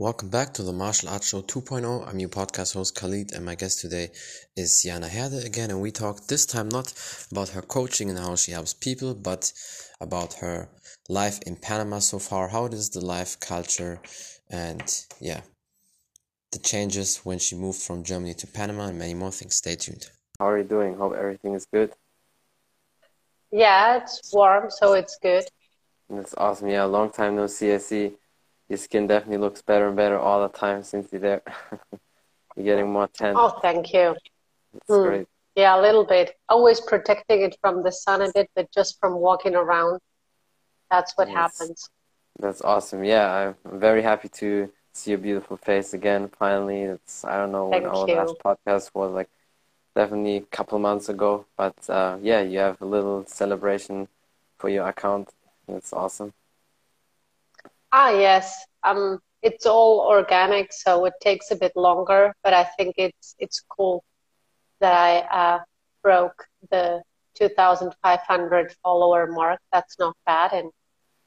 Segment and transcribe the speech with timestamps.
[0.00, 2.06] Welcome back to the Martial Arts Show 2.0.
[2.06, 4.12] I'm your podcast host Khalid, and my guest today
[4.56, 5.70] is Jana Herde again.
[5.70, 6.92] And we talk this time not
[7.32, 9.52] about her coaching and how she helps people, but
[10.00, 10.68] about her
[11.08, 14.00] life in Panama so far, how it is the life culture,
[14.48, 15.40] and yeah,
[16.52, 19.56] the changes when she moved from Germany to Panama, and many more things.
[19.56, 20.08] Stay tuned.
[20.38, 20.94] How are you doing?
[20.94, 21.92] Hope everything is good.
[23.50, 25.48] Yeah, it's warm, so it's good.
[26.08, 26.68] That's awesome.
[26.68, 27.72] Yeah, long time no see.
[27.72, 28.12] I see
[28.68, 31.42] your skin definitely looks better and better all the time since you're there.
[32.56, 33.34] you're getting more tan.
[33.36, 34.16] Oh, thank you.
[34.88, 35.04] Mm.
[35.04, 35.28] great.
[35.56, 36.36] Yeah, a little bit.
[36.48, 40.00] Always protecting it from the sun a bit, but just from walking around,
[40.90, 41.36] that's what yes.
[41.36, 41.90] happens.
[42.38, 43.02] That's awesome.
[43.02, 46.28] Yeah, I'm very happy to see your beautiful face again.
[46.38, 48.14] Finally, it's I don't know when Thank our you.
[48.14, 49.28] last podcast was like
[49.96, 54.06] definitely a couple months ago, but uh, yeah, you have a little celebration
[54.58, 55.30] for your account.
[55.66, 56.32] It's awesome.
[57.92, 58.64] Ah, yes.
[58.82, 63.62] Um, it's all organic, so it takes a bit longer, but I think it's it's
[63.68, 64.04] cool
[64.80, 65.58] that I uh,
[66.02, 67.02] broke the
[67.34, 69.60] 2,500 follower mark.
[69.72, 70.70] That's not bad, and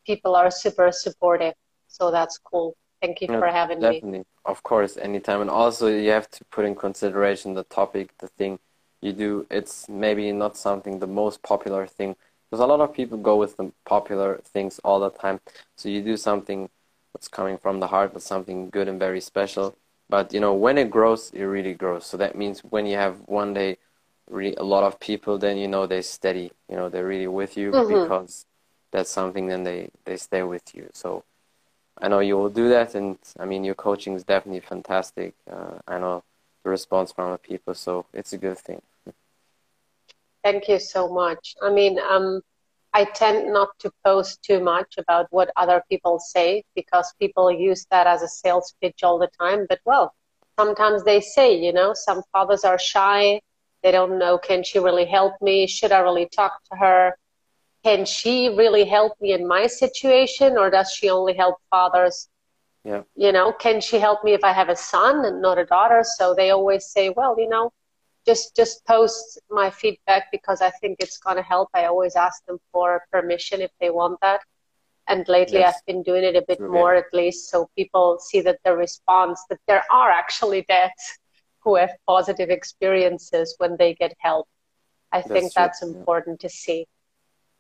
[0.05, 1.53] people are super supportive,
[1.87, 2.75] so that's cool.
[3.01, 3.89] Thank you for having definitely.
[3.89, 3.95] me.
[3.95, 5.41] Definitely, of course, anytime.
[5.41, 8.59] And also, you have to put in consideration the topic, the thing
[9.01, 9.47] you do.
[9.49, 12.15] It's maybe not something the most popular thing
[12.51, 15.39] because a lot of people go with the popular things all the time.
[15.77, 16.69] So you do something
[17.13, 19.77] that's coming from the heart, but something good and very special.
[20.09, 22.05] But you know, when it grows, it really grows.
[22.05, 23.77] So that means when you have one day
[24.29, 26.51] really a lot of people, then you know they're steady.
[26.69, 28.03] You know, they're really with you mm-hmm.
[28.03, 28.45] because
[28.91, 29.47] that's something.
[29.47, 30.89] Then they they stay with you.
[30.91, 31.23] So
[32.01, 35.35] I know you will do that, and I mean your coaching is definitely fantastic.
[35.49, 36.23] Uh, I know
[36.65, 38.81] the response from the people, so it's a good thing.
[40.43, 41.55] Thank you so much.
[41.61, 42.41] I mean, um,
[42.93, 47.85] I tend not to post too much about what other people say because people use
[47.91, 49.65] that as a sales pitch all the time.
[49.69, 50.13] But well,
[50.59, 53.41] sometimes they say, you know, some fathers are shy.
[53.83, 55.67] They don't know, can she really help me?
[55.67, 57.17] Should I really talk to her?
[57.83, 62.29] Can she really help me in my situation or does she only help fathers?
[62.83, 63.03] Yeah.
[63.15, 66.03] You know, can she help me if I have a son and not a daughter?
[66.03, 67.71] So they always say, well, you know,
[68.25, 71.69] just just post my feedback because I think it's gonna help.
[71.73, 74.41] I always ask them for permission if they want that.
[75.07, 75.75] And lately yes.
[75.75, 79.43] I've been doing it a bit more at least so people see that the response
[79.49, 81.19] that there are actually dads
[81.63, 84.47] who have positive experiences when they get help.
[85.11, 85.51] I that's think true.
[85.55, 86.47] that's important yeah.
[86.47, 86.85] to see.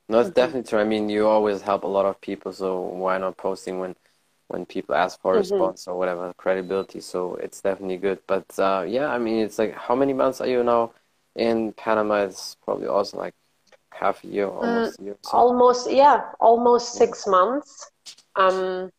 [0.07, 0.35] No, it's mm-hmm.
[0.35, 0.79] definitely true.
[0.79, 3.95] I mean, you always help a lot of people, so why not posting when
[4.51, 5.53] when people ask for a mm-hmm.
[5.53, 6.99] response or whatever credibility.
[6.99, 8.19] So it's definitely good.
[8.27, 10.91] But uh, yeah, I mean, it's like how many months are you now
[11.35, 12.25] in Panama?
[12.25, 13.33] It's probably also like
[13.93, 15.17] half a year, mm, almost mm, a year.
[15.21, 15.37] So.
[15.37, 17.91] Almost, yeah, almost six months.
[18.35, 18.91] Um,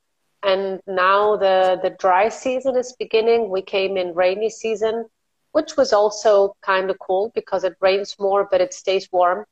[0.42, 3.50] and now the the dry season is beginning.
[3.50, 5.06] We came in rainy season,
[5.52, 9.44] which was also kind of cool because it rains more, but it stays warm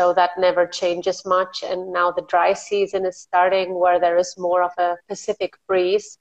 [0.00, 1.62] so that never changes much.
[1.62, 6.16] And now the dry season is starting where there is more of a Pacific breeze,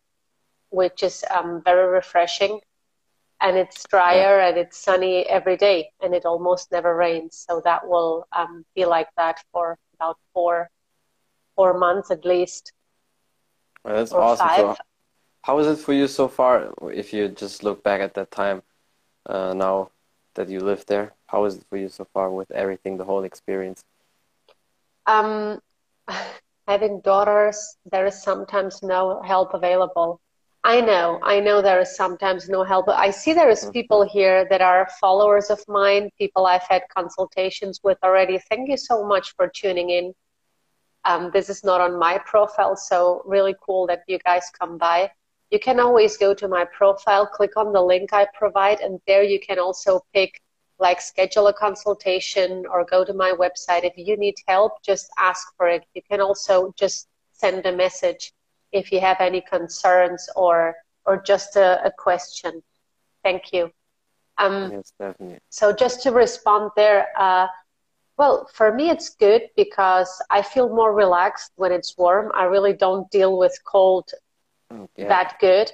[0.69, 2.59] which is um, very refreshing.
[3.39, 4.49] And it's drier yeah.
[4.49, 7.45] and it's sunny every day, and it almost never rains.
[7.47, 10.69] So that will um, be like that for about four
[11.55, 12.73] four months at least.
[13.85, 14.55] Well, that's awesome.
[14.57, 14.75] So
[15.43, 16.73] how is it for you so far?
[16.91, 18.61] If you just look back at that time,
[19.25, 19.91] uh, now
[20.35, 21.13] that you live there?
[21.31, 23.83] How is it for you so far with everything, the whole experience?
[25.05, 25.59] Um,
[26.67, 30.19] having daughters, there is sometimes no help available.
[30.63, 32.89] I know, I know there is sometimes no help.
[32.89, 34.17] I see there is people mm-hmm.
[34.17, 38.39] here that are followers of mine, people I've had consultations with already.
[38.49, 40.13] Thank you so much for tuning in.
[41.05, 45.11] Um, this is not on my profile, so really cool that you guys come by
[45.51, 49.23] you can always go to my profile, click on the link I provide, and there
[49.23, 50.41] you can also pick
[50.79, 53.83] like schedule a consultation or go to my website.
[53.83, 55.83] If you need help, just ask for it.
[55.93, 58.33] You can also just send a message
[58.71, 62.61] if you have any concerns or or just a, a question.
[63.23, 63.71] Thank you.
[64.37, 65.39] Um, yes, definitely.
[65.49, 67.47] So just to respond there, uh,
[68.17, 72.31] well, for me it's good because I feel more relaxed when it's warm.
[72.35, 74.11] I really don't deal with cold
[74.95, 75.07] yeah.
[75.07, 75.71] that good.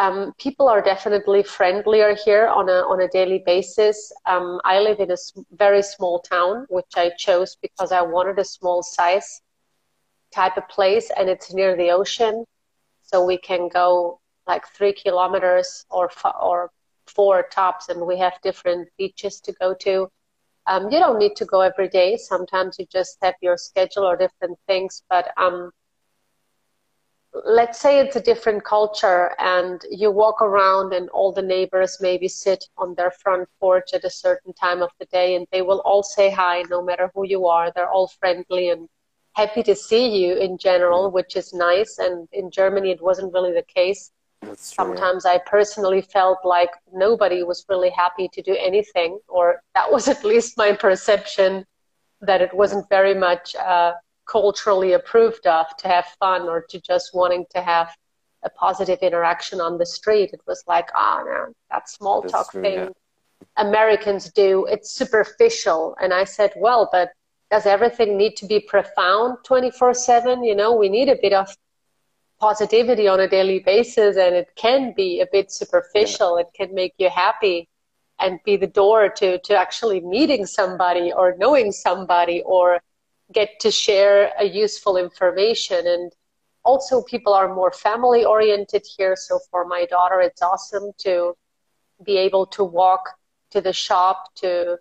[0.00, 4.10] Um, people are definitely friendlier here on a on a daily basis.
[4.24, 5.16] Um, I live in a
[5.52, 9.42] very small town, which I chose because I wanted a small size
[10.34, 12.46] type of place, and it's near the ocean,
[13.02, 16.10] so we can go like three kilometers or
[16.40, 16.70] or
[17.06, 20.08] four tops, and we have different beaches to go to.
[20.66, 22.16] Um, you don't need to go every day.
[22.16, 25.72] Sometimes you just have your schedule or different things, but um,
[27.32, 32.26] let's say it's a different culture and you walk around and all the neighbors maybe
[32.28, 35.80] sit on their front porch at a certain time of the day and they will
[35.84, 37.70] all say hi no matter who you are.
[37.74, 38.88] They're all friendly and
[39.34, 41.98] happy to see you in general which is nice.
[41.98, 44.10] And in germany it wasn't really the case.
[44.42, 44.94] That's true, yeah.
[44.94, 50.08] sometimes i personally felt like nobody was really happy to do anything or that was
[50.14, 51.66] at least my perception
[52.22, 53.92] that it wasn't very much uh,
[54.30, 57.88] culturally approved of to have fun or to just wanting to have
[58.42, 60.30] a positive interaction on the street.
[60.32, 62.88] It was like, oh no, that small That's talk true, thing yeah.
[63.56, 65.96] Americans do, it's superficial.
[66.00, 67.10] And I said, well, but
[67.50, 70.44] does everything need to be profound 24 7?
[70.44, 71.54] You know, we need a bit of
[72.38, 76.38] positivity on a daily basis and it can be a bit superficial.
[76.38, 77.68] It can make you happy
[78.18, 82.80] and be the door to, to actually meeting somebody or knowing somebody or
[83.32, 85.86] get to share a useful information.
[85.86, 86.12] And
[86.64, 89.16] also people are more family oriented here.
[89.16, 91.34] So for my daughter it's awesome to
[92.04, 93.02] be able to walk
[93.50, 94.78] to the shop to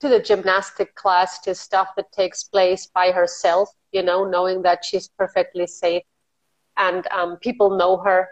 [0.00, 4.84] to the gymnastic class to stuff that takes place by herself you know knowing that
[4.84, 6.02] she's perfectly safe
[6.76, 8.28] and um, people know her.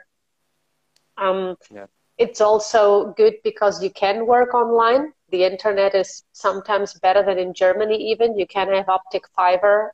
[1.17, 1.87] Um, Yeah.
[2.19, 7.55] it's also good because you can work online the internet is sometimes better than in
[7.55, 8.39] Germany even.
[8.39, 9.93] You can have optic fiber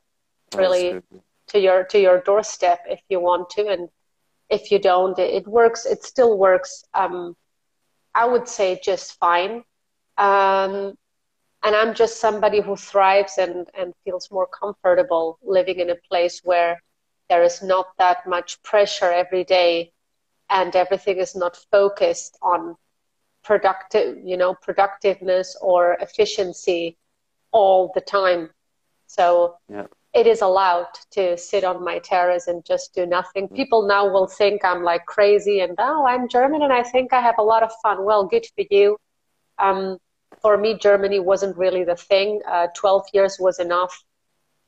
[0.55, 1.01] really
[1.49, 3.89] to your to your doorstep if you want to and
[4.49, 7.35] if you don't it, it works it still works um,
[8.15, 9.63] I would say just fine.
[10.17, 10.97] Um,
[11.63, 16.41] and I'm just somebody who thrives and, and feels more comfortable living in a place
[16.43, 16.81] where
[17.29, 19.91] there is not that much pressure every day
[20.49, 22.75] and everything is not focused on
[23.43, 26.97] productive, you know, productiveness or efficiency
[27.51, 28.49] all the time.
[29.07, 29.87] So Yeah.
[30.13, 33.47] it is allowed to sit on my terrace and just do nothing.
[33.49, 37.21] People now will think I'm like crazy and oh, I'm German and I think I
[37.21, 38.03] have a lot of fun.
[38.05, 38.97] Well, good for you.
[39.57, 39.97] Um,
[40.41, 42.41] for me, Germany wasn't really the thing.
[42.47, 44.03] Uh, 12 years was enough.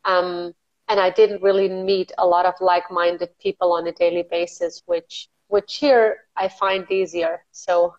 [0.03, 0.53] Um,
[0.87, 5.27] and I didn't really meet a lot of like-minded people on a daily basis, which
[5.47, 7.45] which here I find easier.
[7.51, 7.95] So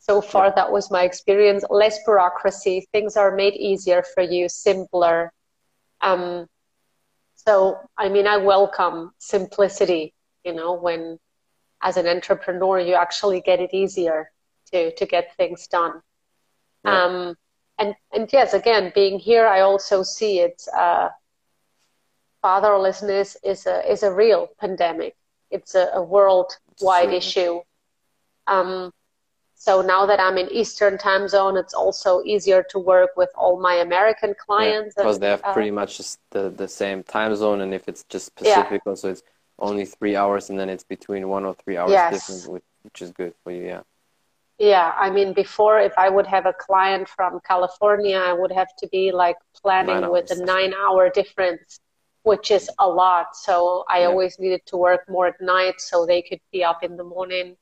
[0.00, 1.64] so far that was my experience.
[1.70, 5.32] Less bureaucracy, things are made easier for you, simpler.
[6.00, 6.46] Um,
[7.36, 10.12] so I mean, I welcome simplicity.
[10.44, 11.18] You know, when
[11.82, 14.30] as an entrepreneur you actually get it easier
[14.72, 16.00] to to get things done.
[16.84, 17.04] Yeah.
[17.04, 17.36] Um,
[17.78, 20.66] and and yes, again, being here, I also see it's.
[20.68, 21.10] Uh,
[22.42, 25.14] fatherlessness is a is a real pandemic.
[25.50, 27.60] It's a, a worldwide issue.
[28.46, 28.92] Um,
[29.60, 33.60] so now that I'm in Eastern time zone, it's also easier to work with all
[33.60, 34.94] my American clients.
[34.96, 35.98] because and, they have uh, pretty much
[36.30, 38.64] the, the same time zone and if it's just Yeah.
[38.64, 39.22] Pacific also it's
[39.58, 42.12] only three hours and then it's between one or three hours Yes.
[42.14, 43.82] difference which, which is good for you yeah
[44.58, 48.68] Yeah, I mean, before if I would have a client from California, I would have
[48.78, 51.80] to be like planning Nine with a nine-hour difference,
[52.24, 53.36] which is a lot.
[53.36, 54.08] So I Yeah.
[54.08, 57.56] always needed to work more at night so they could be up in the morning.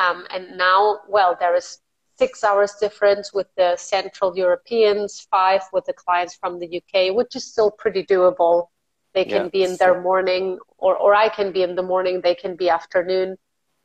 [0.00, 1.78] Um, and now, well, there is
[2.18, 7.36] six hours difference with the Central Europeans, five with the clients from the UK, which
[7.36, 8.68] is still pretty doable.
[9.14, 11.82] They can Yeah, be in so- their morning, or, or I can be in the
[11.82, 13.36] morning, they can be afternoon.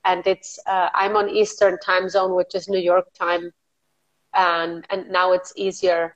[0.05, 3.51] And it's uh, I'm on Eastern time zone, which is New York time,
[4.33, 6.15] and and now it's easier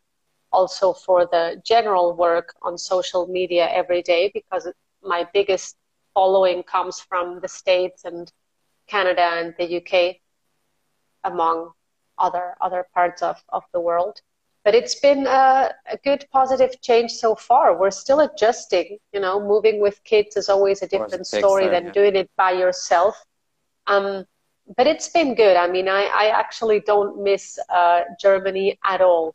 [0.51, 4.67] also for the general work on social media every day because
[5.03, 5.77] my biggest
[6.13, 8.31] following comes from the states and
[8.89, 10.17] Canada and the UK,
[11.23, 11.71] among
[12.17, 14.21] other other parts of of the world.
[14.65, 17.79] But it's been a, a good positive change so far.
[17.79, 18.97] We're still adjusting.
[19.13, 21.91] You know, moving with kids is always a different story time, than yeah.
[21.91, 23.15] doing it by yourself.
[23.87, 24.25] Um,
[24.77, 25.55] but it's been good.
[25.55, 29.33] I mean, I, I actually don't miss uh, Germany at all.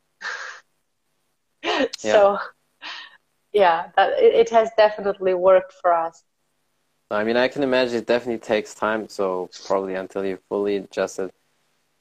[1.97, 2.39] so,
[3.53, 6.23] yeah, that, it, it has definitely worked for us.
[7.15, 9.09] I mean, I can imagine it definitely takes time.
[9.09, 11.33] So probably until you fully adjusted,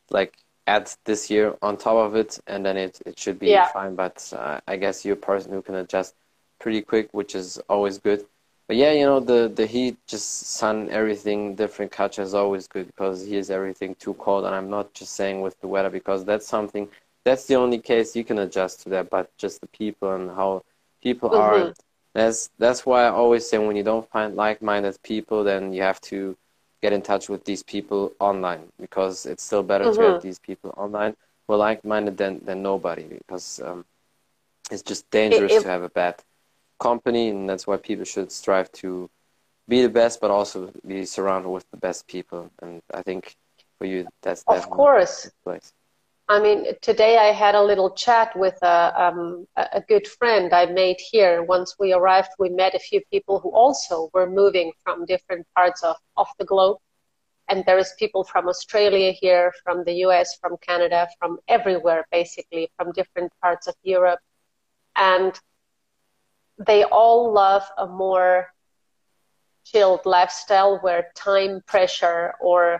[0.09, 0.33] like
[0.67, 3.65] add this year on top of it, and then it, it should be Yeah.
[3.65, 3.95] fine.
[3.95, 6.15] But uh, I guess you're a person who can adjust
[6.59, 8.25] pretty quick, which is always good.
[8.67, 12.87] But yeah, you know, the, the heat, just sun, everything, different culture is always good
[12.87, 14.45] because here's everything too cold.
[14.45, 16.87] And I'm not just saying with the weather because that's something,
[17.25, 20.63] that's the only case you can adjust to that, but just the people and how
[21.01, 21.73] people are.
[22.13, 26.01] That's that's why I always say when you don't find like-minded people, then you have
[26.11, 26.35] to
[26.81, 30.21] get in touch with these people online because it's still better to have Mhm.
[30.21, 31.15] these people online
[31.47, 33.85] who are like-minded than than nobody because um,
[34.71, 36.15] it's just dangerous it- to have a bad
[36.79, 39.09] company, and that's why people should strive to
[39.67, 42.49] be the best, but also be surrounded with the best people.
[42.61, 43.35] And I think
[43.77, 45.31] for you, that's of course.
[45.43, 45.73] Place.
[46.29, 50.65] I mean, today I had a little chat with a, um, a good friend I
[50.65, 51.43] made here.
[51.43, 55.83] Once we arrived, we met a few people who also were moving from different parts
[55.83, 56.77] of, of the globe.
[57.49, 62.71] And there is people from Australia here, from the US, from Canada, from everywhere, basically,
[62.77, 64.19] from different parts of Europe.
[64.95, 65.37] And
[66.57, 68.47] they all love a more
[69.65, 72.79] chilled lifestyle where time pressure or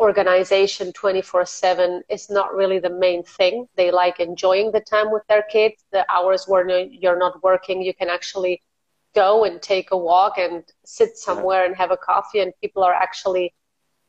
[0.00, 3.68] organization 24 7 is not really the main thing.
[3.76, 5.84] They like enjoying the time with their kids.
[5.92, 8.62] The hours where you're not working, you can actually
[9.14, 12.94] go and take a walk and sit somewhere and have a coffee, and people are
[12.94, 13.52] actually,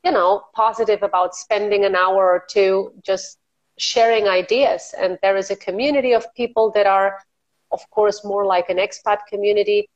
[0.03, 3.37] you know, positive about spending an hour or two just
[3.77, 4.95] sharing ideas.
[4.97, 7.17] And there is a community of people that are,
[7.71, 9.89] of course, more like an expat community.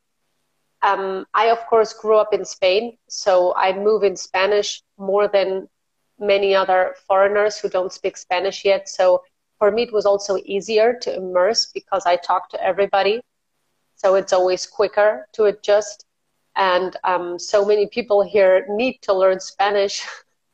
[0.82, 5.70] Um, I, of course, grew up in Spain, so I move in Spanish more than
[6.20, 8.88] many other foreigners who don't speak Spanish yet.
[8.90, 9.24] So
[9.60, 13.22] for me, it was also easier to immerse because I talk to everybody.
[13.96, 16.06] So it's always quicker to adjust.
[16.56, 20.06] And um, so many people here need to learn Spanish.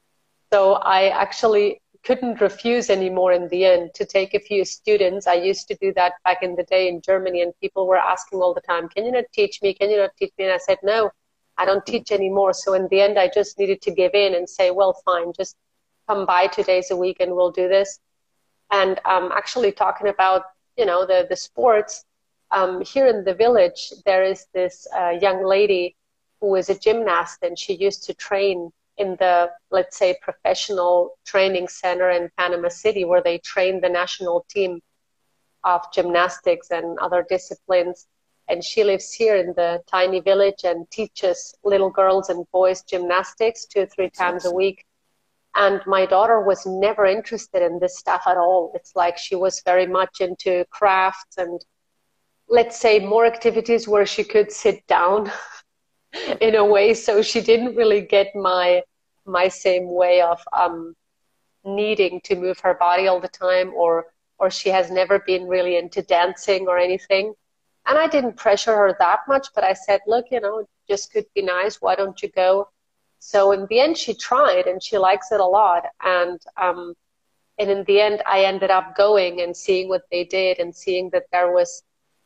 [0.54, 5.28] so I actually couldn't refuse anymore in the end to take a few students.
[5.28, 8.40] I used to do that back in the day in Germany, and people were asking
[8.40, 9.74] all the time, Can you not teach me?
[9.74, 10.46] Can you not teach me?
[10.46, 11.12] And I said, No,
[11.62, 12.54] I don't teach anymore.
[12.54, 15.56] So in the end, I just needed to give in and say, well, fine, just
[16.08, 18.00] come by two days a week and we'll do this.
[18.72, 20.42] And um, actually talking about,
[20.76, 22.04] you know, the, the sports,
[22.50, 25.96] um, here in the village, there is this uh, young lady
[26.40, 31.68] who is a gymnast and she used to train in the, let's say, professional training
[31.68, 34.82] center in Panama City where they train the national team
[35.64, 38.08] of gymnastics and other disciplines
[38.52, 43.66] and she lives here in the tiny village and teaches little girls and boys gymnastics
[43.66, 44.84] two or three times a week.
[45.56, 48.74] And my daughter was never interested in this stuff at all.
[48.76, 51.64] It's like she was very much into crafts and
[52.50, 55.32] let's say more activities where she could sit down
[56.42, 56.94] in a way.
[56.94, 58.84] So she didn't really get my
[59.26, 60.94] my same way of um,
[61.64, 64.08] needing to move her body all the time or
[64.40, 67.34] or she has never been really into dancing or anything
[67.88, 71.26] and I didn't pressure her that much, but I said, look, you know, just could
[71.34, 71.82] be nice.
[71.82, 72.70] Why don't you go?
[73.20, 75.86] So in the end, she tried and she likes it a lot.
[76.04, 76.94] And, um,
[77.60, 81.10] and in the end, I ended up going and seeing what they did and seeing
[81.12, 81.84] that there was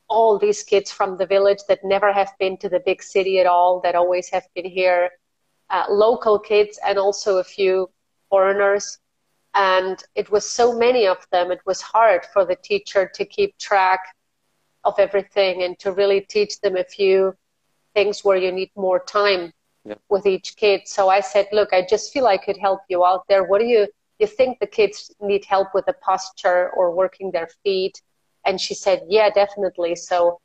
[0.07, 3.47] all these kids from the village that never have been to the big city at
[3.47, 5.09] all, that always have been here,
[5.69, 7.89] uh, local kids and also a few
[8.29, 8.99] foreigners.
[9.53, 13.57] And it was so many of them, it was hard for the teacher to keep
[13.57, 14.01] track
[14.85, 17.35] of everything and to really teach them a few
[17.93, 19.51] things where you need more time
[19.83, 19.95] yeah.
[20.09, 20.81] with each kid.
[20.85, 23.43] So I said, look, I just feel I could help you out there.
[23.43, 23.87] What do you
[24.19, 28.01] you think the kids need help with the posture or working their feet?
[28.45, 29.95] And she said, yeah, definitely.
[29.95, 30.39] So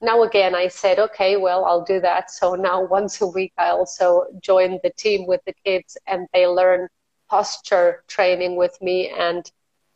[0.00, 2.30] now again, I said, okay, well, I'll do that.
[2.30, 6.46] So now once a week, I also join the team with the kids and they
[6.46, 6.88] learn
[7.28, 9.50] posture training with me and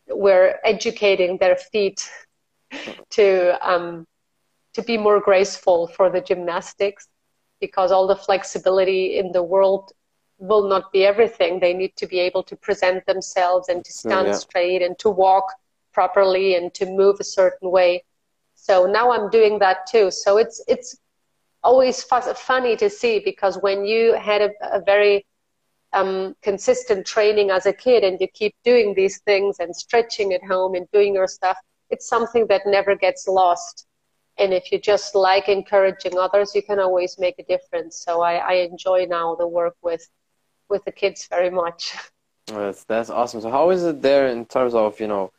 [0.08, 2.08] we're educating their feet
[3.10, 4.06] to um,
[4.74, 7.08] to be more graceful for the gymnastics
[7.60, 9.92] because all the flexibility in the world
[10.38, 11.58] will not be everything.
[11.58, 14.34] They need to be able to present themselves and to stand yeah.
[14.34, 15.52] straight and to walk
[15.92, 18.04] properly and to move a certain way.
[18.54, 20.10] So now I'm doing that too.
[20.10, 20.96] So it's it's
[21.64, 25.26] always funny to see because when you had a, a very
[25.92, 30.44] um, consistent training as a kid and you keep doing these things and stretching at
[30.44, 31.56] home and doing your stuff,
[31.90, 33.86] it's something that never gets lost.
[34.38, 38.02] And if you just like encouraging others, you can always make a difference.
[38.04, 40.08] So I, I enjoy now the work with
[40.68, 41.94] with the kids very much.
[42.50, 43.40] Oh, that's that's awesome.
[43.40, 45.32] So how is it there in terms of you know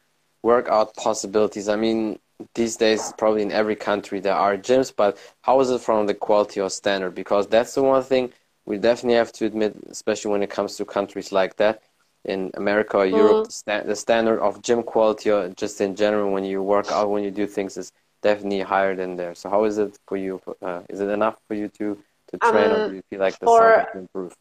[0.43, 1.67] workout possibilities?
[1.69, 2.19] I mean,
[2.55, 6.13] these days probably in every country there are gyms, but how is it from the
[6.13, 7.15] quality or standard?
[7.15, 8.31] Because that's the one thing
[8.65, 11.81] we definitely have to admit, especially when it comes to countries like that
[12.25, 13.63] in America or Europe, mm.
[13.65, 17.23] the, the, standard of gym quality or just in general when you work out, when
[17.23, 19.33] you do things is definitely higher than there.
[19.35, 20.41] So how is it for you?
[20.61, 21.97] Uh, is it enough for you to,
[22.31, 24.33] to train um, or do you feel like the for, to improve?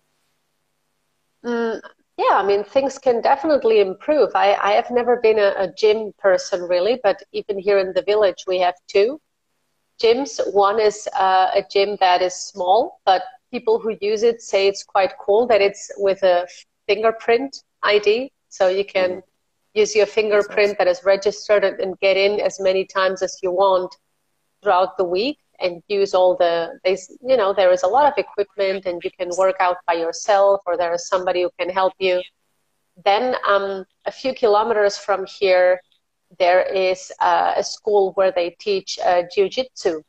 [1.45, 1.81] Mm,
[2.17, 4.31] yeah, I mean, things can definitely improve.
[4.35, 8.03] I, I have never been a, a gym person really, but even here in the
[8.03, 9.21] village, we have two
[10.03, 10.41] gyms.
[10.53, 14.83] One is uh, a gym that is small, but people who use it say it's
[14.83, 16.47] quite cool that it's with a
[16.89, 17.63] fingerprint
[17.95, 19.23] ID, so you can mm.
[19.75, 23.93] use your fingerprint that is registered and get in as many times as you want.
[24.63, 26.97] throughout the week and use all the they
[27.31, 30.61] you know there is a lot of equipment and you can work out by yourself
[30.67, 32.21] or there is somebody who can help you.
[33.05, 35.81] Then um, a few kilometers from here
[36.39, 40.03] there is uh, a school where they teach uh, jiu-jitsu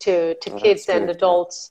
[0.00, 1.70] to, to oh, kids and adults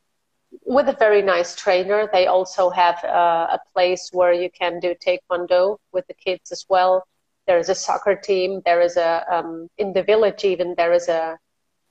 [0.65, 2.09] with a very nice trainer.
[2.11, 6.65] They also have uh, a place where you can do taekwondo with the kids as
[6.69, 7.05] well.
[7.47, 8.61] There is a soccer team.
[8.65, 11.37] There is a um, in the village even there is a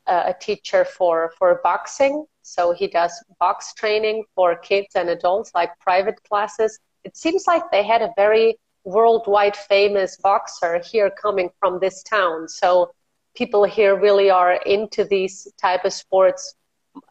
[0.07, 2.25] a teacher for for boxing.
[2.43, 6.79] So he does box training for kids and adults, like private classes.
[7.05, 12.49] It seems like they had a very worldwide famous boxer here coming from this town.
[12.49, 12.93] So
[13.37, 16.55] people here really are into these type of sports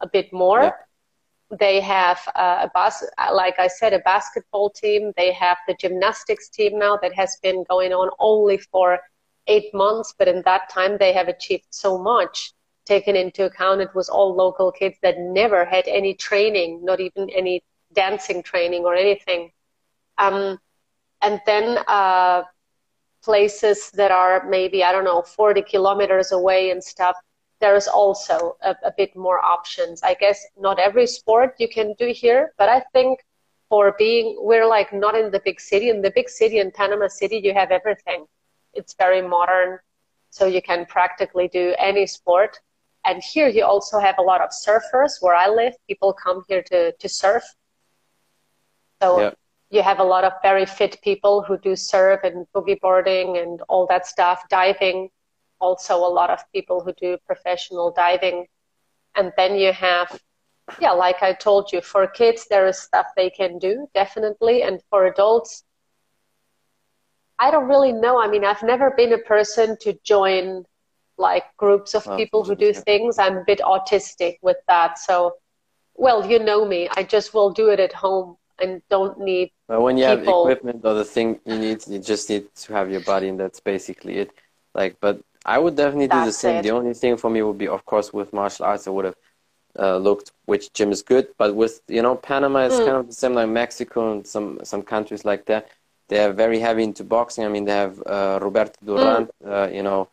[0.00, 0.62] a bit more.
[0.62, 0.72] Yeah.
[1.58, 5.12] They have uh, a bas- like I said, a basketball team.
[5.16, 9.00] They have the gymnastics team now that has been going on only for
[9.46, 12.52] eight months, but in that time they have achieved so much.
[12.86, 17.28] Taken into account, it was all local kids that never had any training, not even
[17.30, 17.62] any
[17.94, 19.52] dancing training or anything.
[20.18, 20.58] Um,
[21.22, 22.42] and then uh,
[23.22, 27.16] places that are maybe I don't know 40 kilometers away and stuff.
[27.60, 30.02] There is also a, a bit more options.
[30.02, 33.20] I guess not every sport you can do here, but I think
[33.68, 35.90] for being we're like not in the big city.
[35.90, 38.26] In the big city in Panama City, you have everything.
[38.72, 39.78] It's very modern,
[40.30, 42.58] so you can practically do any sport.
[43.04, 45.12] And here you also have a lot of surfers.
[45.20, 47.44] Where I live, people come here to to surf.
[49.02, 49.30] So yeah
[49.70, 53.62] you have a lot of very fit people who do surf and boogie boarding and
[53.68, 55.08] all that stuff, diving.
[55.60, 58.46] Also, a lot of people who do professional diving.
[59.14, 60.20] And then you have,
[60.80, 64.62] yeah, like I told you, for kids, there is stuff they can do, definitely.
[64.62, 65.64] And for adults,
[67.38, 68.20] I don't really know.
[68.20, 70.64] I mean, I've never been a person to join
[71.16, 73.18] like groups of people who do things.
[73.18, 74.98] I'm a bit autistic with that.
[74.98, 75.34] So,
[75.94, 76.88] well, you know me.
[76.96, 79.52] I just will do it at home and don't need.
[79.68, 80.44] But when you people.
[80.46, 83.38] have equipment or the thing you need, you just need to have your body, and
[83.38, 84.30] that's basically it.
[84.74, 86.56] Like, but I would definitely do the same.
[86.56, 86.62] It.
[86.62, 89.16] The only thing for me would be, of course, with martial arts, I would have
[89.78, 91.28] uh, looked which gym is good.
[91.38, 92.84] But with you know, Panama is mm.
[92.84, 95.68] kind of the same, like Mexico and some some countries like that.
[96.08, 97.44] They are very heavy into boxing.
[97.44, 99.30] I mean, they have uh, Roberto Duran, mm.
[99.46, 100.08] uh, you know,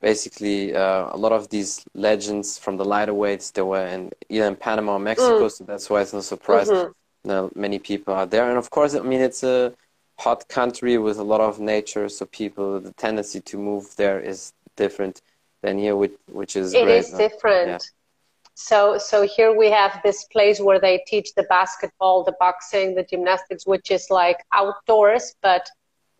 [0.00, 4.46] basically uh, a lot of these legends from the lighter weights they were in either
[4.46, 5.50] in Panama or Mexico, mm.
[5.50, 6.92] so that's why it's no surprise mm-hmm
[7.24, 8.48] know, many people are there.
[8.48, 9.72] And of course, I mean, it's a
[10.18, 14.52] hot country with a lot of nature, so people, the tendency to move there is
[14.76, 15.22] different
[15.62, 16.98] than here, which, which is It great.
[16.98, 17.68] is different.
[17.68, 17.78] Yeah.
[18.54, 23.04] So, so here we have this place where they teach the basketball, the boxing, the
[23.04, 25.68] gymnastics, which is like outdoors, but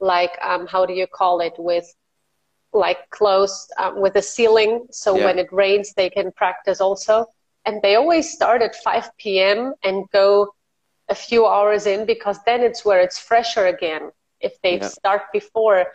[0.00, 1.54] like, um, how do you call it?
[1.58, 1.86] With
[2.72, 4.86] like closed, um, with a ceiling.
[4.90, 5.24] So yeah.
[5.26, 7.26] when it rains, they can practice also.
[7.66, 9.74] And they always start at 5 p.m.
[9.84, 10.54] and go
[11.08, 14.10] a few hours in because then it's where it's fresher again.
[14.40, 14.88] If they yeah.
[14.88, 15.86] start before,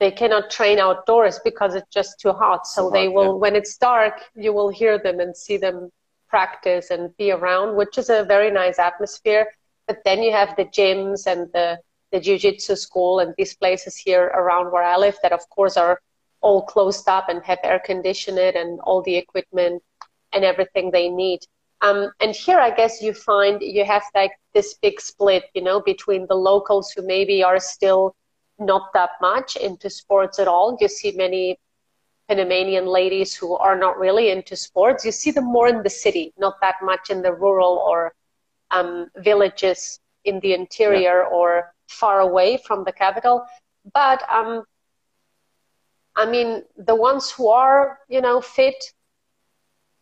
[0.00, 2.66] they cannot train outdoors because it's just too hot.
[2.66, 3.42] So, so they will, yeah.
[3.42, 5.90] when it's dark, you will hear them and see them
[6.28, 9.46] practice and be around, which is a very nice atmosphere.
[9.86, 11.78] But then you have the gyms and the,
[12.12, 16.00] the jiu-jitsu school and these places here around where I live that of course are
[16.40, 19.82] all closed up and have air conditioned and all the equipment
[20.32, 21.40] and everything they need.
[21.82, 25.80] Um, and here, I guess you find you have like this big split, you know,
[25.80, 28.14] between the locals who maybe are still
[28.60, 30.76] not that much into sports at all.
[30.80, 31.58] You see many
[32.28, 35.04] Panamanian ladies who are not really into sports.
[35.04, 38.14] You see them more in the city, not that much in the rural or
[38.70, 41.36] um, villages in the interior yeah.
[41.36, 43.44] or far away from the capital.
[43.92, 44.64] But um,
[46.14, 48.92] I mean, the ones who are, you know, fit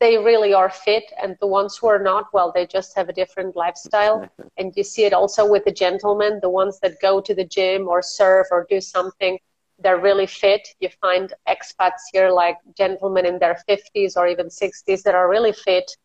[0.00, 3.12] they really are fit and the ones who are not well they just have a
[3.12, 4.28] different lifestyle.
[4.56, 7.88] And you see it also with the gentlemen the ones that go to the gym
[7.88, 9.38] or surf or do something
[9.80, 10.66] they're really fit.
[10.80, 15.52] You find expats here like gentlemen in their 50s or even 60s that are really
[15.52, 15.96] fit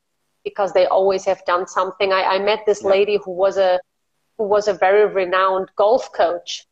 [0.43, 2.11] because they always have done something.
[2.11, 3.79] I, I met this lady who was a
[4.37, 6.65] who was a very renowned golf coach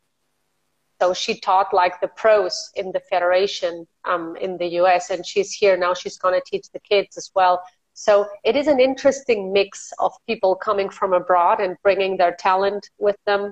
[1.01, 5.51] so she taught like the pros in the federation um, in the US, and she's
[5.51, 5.95] here now.
[5.95, 7.55] She's going to teach the kids as well.
[7.93, 12.87] So it is an interesting mix of people coming from abroad and bringing their talent
[12.99, 13.51] with them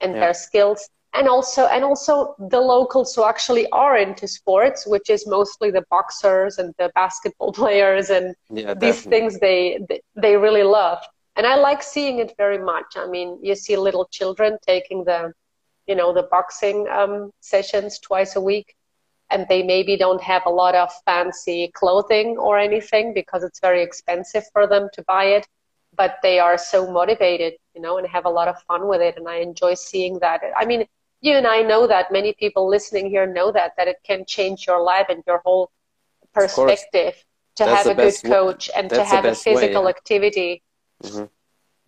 [0.00, 0.20] and yeah.
[0.20, 0.80] their skills,
[1.14, 5.84] and also and also the locals who actually are into sports, which is mostly the
[5.90, 9.78] boxers and the basketball players and yeah, these things they
[10.16, 10.98] they really love.
[11.36, 12.96] And I like seeing it very much.
[12.96, 15.32] I mean, you see little children taking the
[15.90, 18.68] you know, the boxing um, sessions twice a week.
[19.34, 23.82] and they maybe don't have a lot of fancy clothing or anything because it's very
[23.82, 25.46] expensive for them to buy it.
[26.02, 29.16] But they are so motivated you know and have a lot of fun with it.
[29.18, 30.40] And i enjoy seeing that.
[30.62, 30.84] I mean
[31.26, 32.12] you and i know that.
[32.20, 35.70] Many people listening here know that that it can change your life and your whole
[36.34, 37.14] perspective
[37.56, 38.36] to That's have a good best way.
[38.36, 39.88] coach and to That's have a best way, physical yeah.
[39.88, 40.62] activity.
[41.02, 41.26] Hmm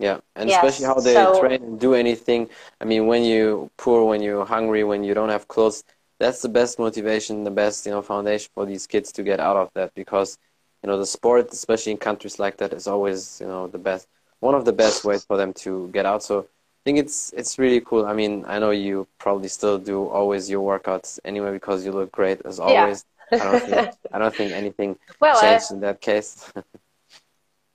[0.03, 2.51] Yeah, and Yes, especially how they so- train and do anything.
[2.81, 5.85] I mean, when you poor, when you're hungry, when you don't have clothes,
[6.19, 9.57] that's the best motivation, the best, you know, foundation for these kids to get out
[9.57, 10.39] of that because,
[10.83, 14.09] you know, the sport, especially in countries like that, is always, you know, the best,
[14.41, 16.23] one of the best ways for them to get out.
[16.23, 18.05] So I think it's it's really cool.
[18.07, 22.11] I mean, I know you probably still do always your workouts anyway because you look
[22.13, 23.05] great as always.
[23.39, 26.53] I don't think I don't think anything well I, changed uh, in that case.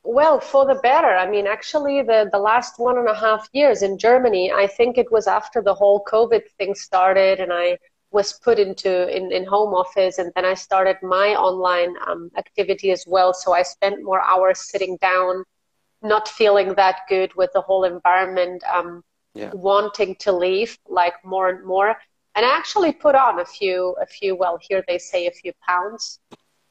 [0.09, 1.17] Well, for the better.
[1.17, 4.97] I mean, actually, the, the last one and a half years in Germany, I think
[4.97, 7.77] it was after the whole COVID thing started, and I
[8.11, 12.91] was put into in, in home office, and then I started my online um, activity
[12.91, 13.33] as well.
[13.33, 15.43] So I spent more hours sitting down,
[16.01, 19.51] not feeling that good with the whole environment, um, Yeah.
[19.53, 21.97] wanting to leave like more and more.
[22.33, 24.37] And I actually put on a few, a few.
[24.37, 26.21] Well, here they say a few pounds.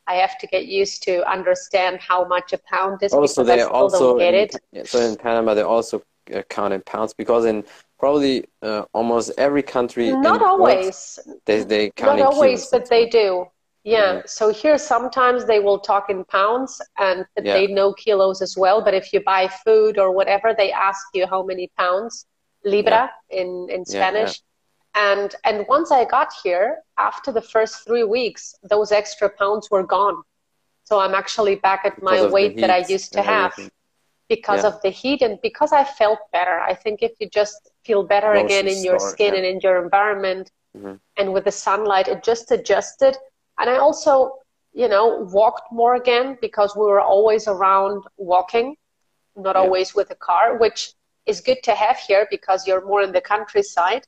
[0.06, 4.18] I have to get used to understand how much a pound is Also, they also
[4.18, 4.56] in, it.
[4.72, 6.02] yeah, so in Panama they also
[6.34, 7.64] uh, count in pounds because in
[7.98, 12.60] probably uh, almost every country Not the world, always, they they count not in always,
[12.60, 12.70] kilos.
[12.70, 13.46] but they do.
[13.84, 14.14] Yeah.
[14.14, 14.22] Yeah.
[14.26, 17.54] So here sometimes they will talk in pounds and Yeah.
[17.54, 18.82] they know kilos as well.
[18.82, 22.26] But if you buy food or whatever, they ask you how many pounds,
[22.64, 24.42] libra in, in Yeah, Spanish.
[24.96, 29.84] And and once I got here, after the first three weeks, those extra pounds were
[29.84, 30.22] gone.
[30.84, 33.70] So I'm actually back at my Because weight that I used to have everything.
[34.28, 34.70] because Yeah.
[34.70, 36.58] of the heat and because I felt better.
[36.60, 39.38] I think if you just feel better again in your skin yeah.
[39.38, 41.00] and in your environment Mhm.
[41.16, 43.16] and with the sunlight, it just adjusted.
[43.58, 44.38] And I also,
[44.72, 48.76] you know, walked more again because we were always around walking,
[49.36, 49.62] not Yeah.
[49.62, 50.94] always with a car, which
[51.26, 54.04] is good to have here because you're more in the countryside.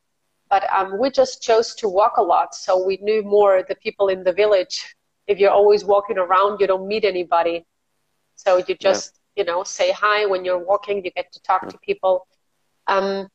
[0.50, 4.08] But um, we just chose to walk a lot, so we knew more the people
[4.08, 4.94] in the village.
[5.26, 7.66] If you're always walking around, you don't meet anybody.
[8.36, 11.04] So you just, you know, say hi when you're walking.
[11.04, 12.26] You get to talk to people.
[12.86, 13.28] Um,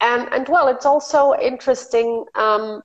[0.00, 2.82] and and well, it's also interesting um,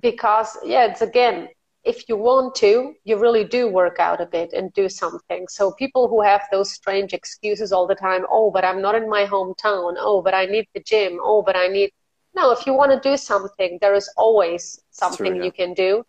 [0.00, 1.48] because yeah, it's again,
[1.84, 5.46] if you want to, you really do work out a bit and do something.
[5.48, 9.08] So people who have those strange excuses all the time, oh, but I'm not in
[9.08, 9.94] my hometown.
[9.98, 11.18] Oh, but I need the gym.
[11.22, 11.90] Oh, but I need
[12.34, 12.52] no.
[12.52, 15.44] If you want to do something, there is always something yeah.
[15.44, 16.04] you can do.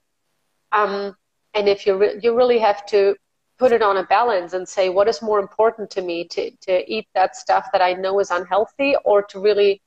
[0.71, 1.15] Um,
[1.53, 3.15] and if you re- you really have to
[3.59, 6.91] put it on a balance and say what is more important to me to to
[6.91, 9.81] eat that stuff that I know is unhealthy or to really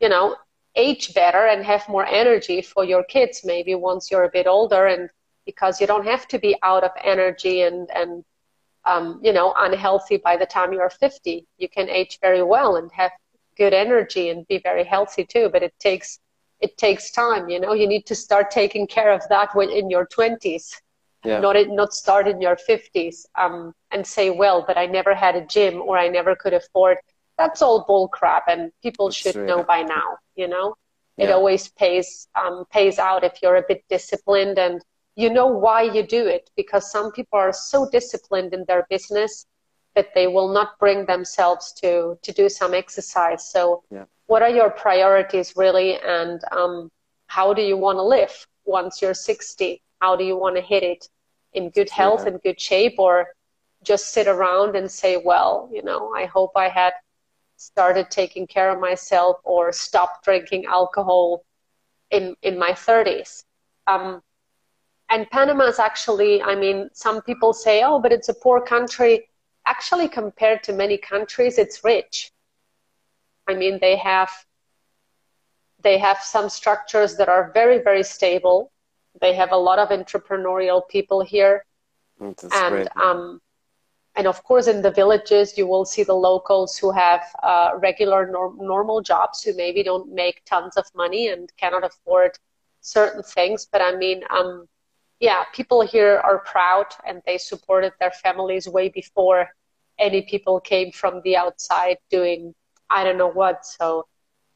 [0.00, 0.36] you know
[0.76, 4.86] age better and have more energy for your kids maybe once you're a bit older
[4.86, 5.08] and
[5.46, 8.24] because you don't have to be out of energy and and
[8.84, 12.90] um, you know unhealthy by the time you're 50 you can age very well and
[12.92, 13.12] have
[13.56, 16.18] good energy and be very healthy too but it takes
[16.60, 17.72] it takes time you know?
[17.72, 20.80] You need to start taking care of that when in your 20s
[21.24, 21.42] Yeah.
[21.42, 25.46] not not start in your 50s um, and say well but i never had a
[25.46, 26.98] gym or i never could afford
[27.38, 30.74] that's all bull crap and people That's should true, know by now you know?
[31.18, 34.80] It always pays um, pays out if you're a bit disciplined and
[35.16, 39.46] you know why you do it because some people are so disciplined in their business
[39.94, 43.48] that they will not bring themselves to to do some exercise.
[43.50, 44.04] So Yeah.
[44.26, 45.98] what are your priorities really?
[46.00, 46.90] And um,
[47.26, 50.82] how do you want to live once you're 60 how do you want to hit
[50.82, 51.08] it?
[51.52, 52.32] In good health Yeah.
[52.32, 53.28] and good shape or
[53.82, 56.92] just sit around and say well you know i hope i had
[57.56, 61.42] started taking care of myself or stopped drinking alcohol
[62.10, 63.44] in in my 30s
[63.86, 64.22] um,
[65.10, 69.28] and panama is actually i mean some people say oh but it's a poor country
[69.66, 72.30] actually compared to many countries it's rich.
[73.48, 74.30] I mean they have
[75.82, 78.70] they have some structures that are very very stable.
[79.20, 81.64] They have a lot of entrepreneurial people here.
[82.18, 82.90] That's and great.
[83.02, 83.40] um,
[84.16, 88.26] and of course in the villages you will see the locals who have uh, regular
[88.30, 92.38] nor- normal jobs who maybe don't make tons of money and cannot afford
[92.80, 93.66] certain things.
[93.70, 94.66] But i mean um,
[95.20, 99.48] yeah people here are proud and they supported their families way before
[99.98, 102.54] any people came from the outside doing
[102.90, 104.06] i don't know what so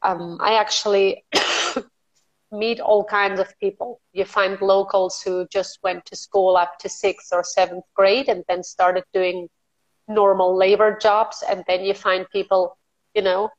[0.01, 1.23] um, i actually
[2.51, 4.01] meet all kinds of people.
[4.13, 8.43] You find locals who just went to school up to sixth or seventh grade and
[8.47, 9.47] then started doing
[10.07, 11.43] normal labor jobs.
[11.47, 12.77] And then you find people,
[13.13, 13.49] you know,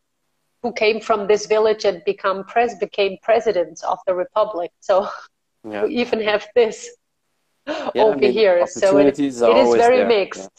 [0.62, 4.70] who came from this village and become pres- became presidents of the republic.
[4.80, 5.08] So
[5.64, 5.86] Yeah.
[5.86, 6.90] We even have this
[7.94, 8.66] Yeah, I over mean, here.
[8.66, 10.06] So it, it is very there.
[10.06, 10.50] mixed.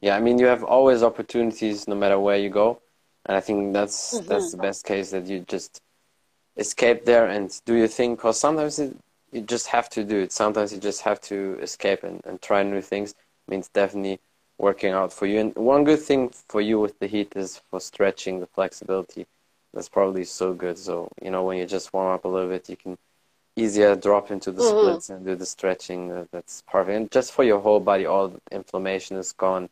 [0.00, 2.80] Yeah, I mean, you have always opportunities no matter where you go,
[3.26, 4.28] and I think that's Mm-hmm.
[4.28, 5.80] that's the best case that you just
[6.56, 8.14] escape there and do your thing.
[8.14, 8.96] Because sometimes it,
[9.32, 10.32] you just have to do it.
[10.32, 13.14] Sometimes you just have to escape and, and try new things.
[13.46, 14.20] I mean, it's definitely
[14.58, 15.40] working out for you.
[15.40, 19.26] And one good thing for you with the heat is for stretching the flexibility.
[19.72, 20.78] That's probably so good.
[20.78, 22.98] So you know, when you just warm up a little bit, you can
[23.56, 24.70] easier drop into the Mhm.
[24.70, 26.26] splits and do the stretching.
[26.32, 26.96] That's perfect.
[26.96, 29.68] And just for your whole body, all the inflammation is gone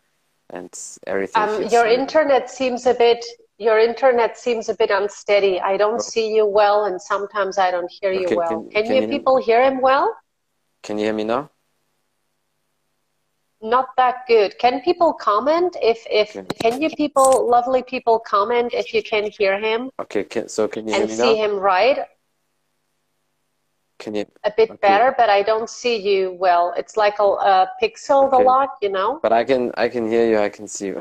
[0.50, 0.70] and
[1.06, 1.42] everything.
[1.42, 3.24] Um, your internet seems a bit.
[3.58, 5.60] Your internet seems a bit unsteady.
[5.60, 6.10] I don't Oh.
[6.14, 8.48] see you well, and sometimes I don't hear you Okay, well.
[8.48, 10.14] can- Can, can you people hear him well?
[10.82, 11.50] Can you hear me now?
[13.60, 14.58] Not that good.
[14.58, 16.46] Can people comment if if Okay.
[16.60, 20.88] can you people lovely people comment if you can hear him Okay, can, so can
[20.88, 21.44] you hear and see now?
[21.44, 21.98] him right
[24.02, 24.26] Can you?
[24.44, 24.78] a bit Okay.
[24.86, 26.74] better, but I don't see you well.
[26.80, 28.44] It's like a, a pixel a Okay.
[28.52, 29.10] lot, you know.
[29.22, 30.38] But I can, I can hear you.
[30.46, 31.00] I can see you.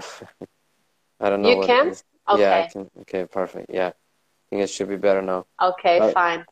[1.24, 1.88] I don't know You can?
[1.90, 2.04] is.
[2.42, 2.70] Yeah, I Okay.
[2.74, 2.84] can.
[3.02, 3.68] Okay, perfect.
[3.80, 3.94] Yeah, I
[4.50, 5.42] think it should be better now.
[5.70, 6.46] Okay, But- fine.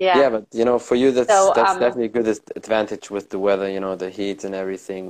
[0.00, 0.30] Yeah, Yeah.
[0.34, 3.38] but you know, for you, that's So, that's um, definitely a good advantage with the
[3.46, 3.68] weather.
[3.76, 5.04] You know, the heat and everything.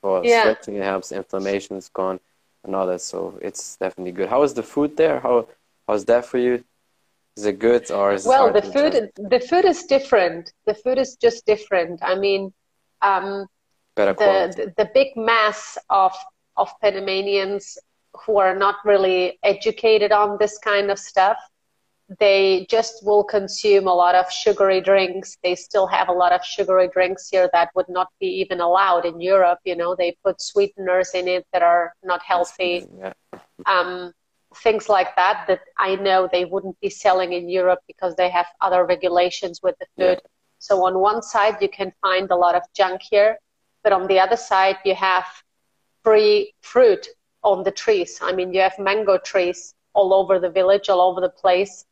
[0.00, 0.40] For Yeah.
[0.42, 1.08] stretching, it helps.
[1.22, 2.18] Inflammation is gone,
[2.64, 3.00] and all that.
[3.00, 4.28] So it's definitely good.
[4.34, 5.16] How is the food there?
[5.26, 5.34] How
[5.88, 6.54] how's that for you?
[7.36, 10.52] Is it good or is it Well, the food the food is different.
[10.66, 12.00] The food is just different.
[12.02, 12.52] I mean,
[13.00, 13.46] um,
[13.96, 14.12] the,
[14.56, 16.12] the the big mass of
[16.56, 17.78] of Panamanians
[18.26, 21.38] who are not really educated on this kind of stuff,
[22.18, 25.38] they just will consume a lot of sugary drinks.
[25.42, 29.06] They still have a lot of sugary drinks here that would not be even allowed
[29.06, 29.60] in Europe.
[29.64, 32.86] You know, they put sweeteners in it that are not healthy.
[32.98, 33.12] Yeah.
[33.64, 34.12] Um,
[34.56, 38.46] things like that that I know they wouldn't be selling in Europe because they have
[38.60, 40.14] other regulations with the Yeah.
[40.14, 40.22] food.
[40.58, 43.38] So on one side you can find a lot of junk here,
[43.82, 45.26] but on the other side you have
[46.02, 47.08] free fruit
[47.42, 48.18] on the trees.
[48.22, 51.84] I mean, you have mango trees all over the village, all over the place.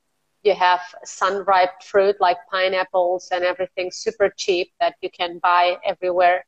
[0.42, 6.46] You have sun-ripe fruit like pineapples and everything super cheap that you can buy everywhere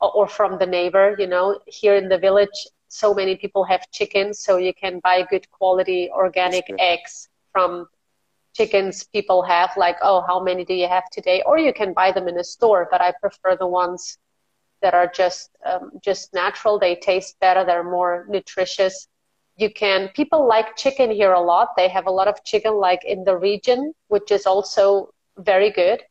[0.00, 1.16] or from the neighbor.
[1.18, 5.26] You know, here in the village, so many people have chickens, so you can buy
[5.30, 6.76] good quality organic good.
[6.78, 7.86] eggs from
[8.54, 9.70] chickens people have.
[9.78, 11.42] Like, oh, how many do you have today?
[11.46, 14.18] Or you can buy them in a store, but I prefer the ones
[14.82, 16.78] that are just um, just natural.
[16.78, 17.64] They taste better.
[17.64, 19.08] They're more nutritious.
[19.56, 20.10] You can.
[20.14, 21.68] People like chicken here a lot.
[21.76, 26.02] They have a lot of chicken, like in the region, which is also very good.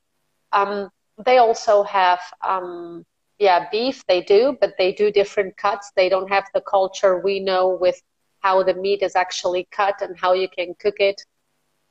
[0.52, 0.90] Um,
[1.24, 3.06] they also have, um,
[3.42, 4.06] yeah, beef.
[4.08, 5.92] They do, but they do different cuts.
[5.96, 8.00] They don't have the culture we know with
[8.42, 11.20] how the meat is actually cut and how you can cook it.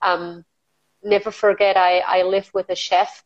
[0.01, 0.45] Um,
[1.03, 3.25] never forget, I, I live with a chef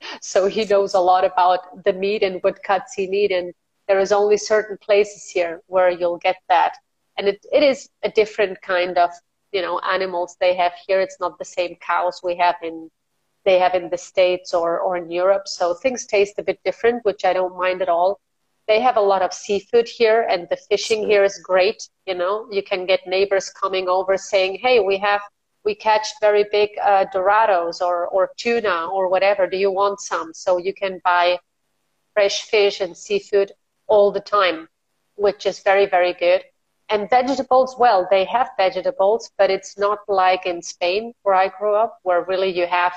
[0.22, 3.52] so he knows a lot about the meat and what cuts he need and
[3.86, 6.74] there is only certain places here where you'll get that
[7.18, 9.10] and it, it is a different kind of
[9.52, 12.90] you know animals they have here it's not the same cows we have in
[13.44, 17.04] they have in the states or, or in europe so things taste a bit different
[17.04, 18.20] which i don't mind at all
[18.66, 22.46] they have a lot of seafood here and the fishing here is great you know
[22.50, 25.22] you can get neighbors coming over saying hey we have
[25.68, 29.46] we catch very big uh, dorados or, or tuna or whatever.
[29.46, 30.32] Do you want some?
[30.32, 31.38] So you can buy
[32.14, 33.52] fresh fish and seafood
[33.86, 34.68] all the time,
[35.16, 36.42] which is very, very good.
[36.88, 41.74] And vegetables, well, they have vegetables, but it's not like in Spain where I grew
[41.74, 42.94] up, where really you have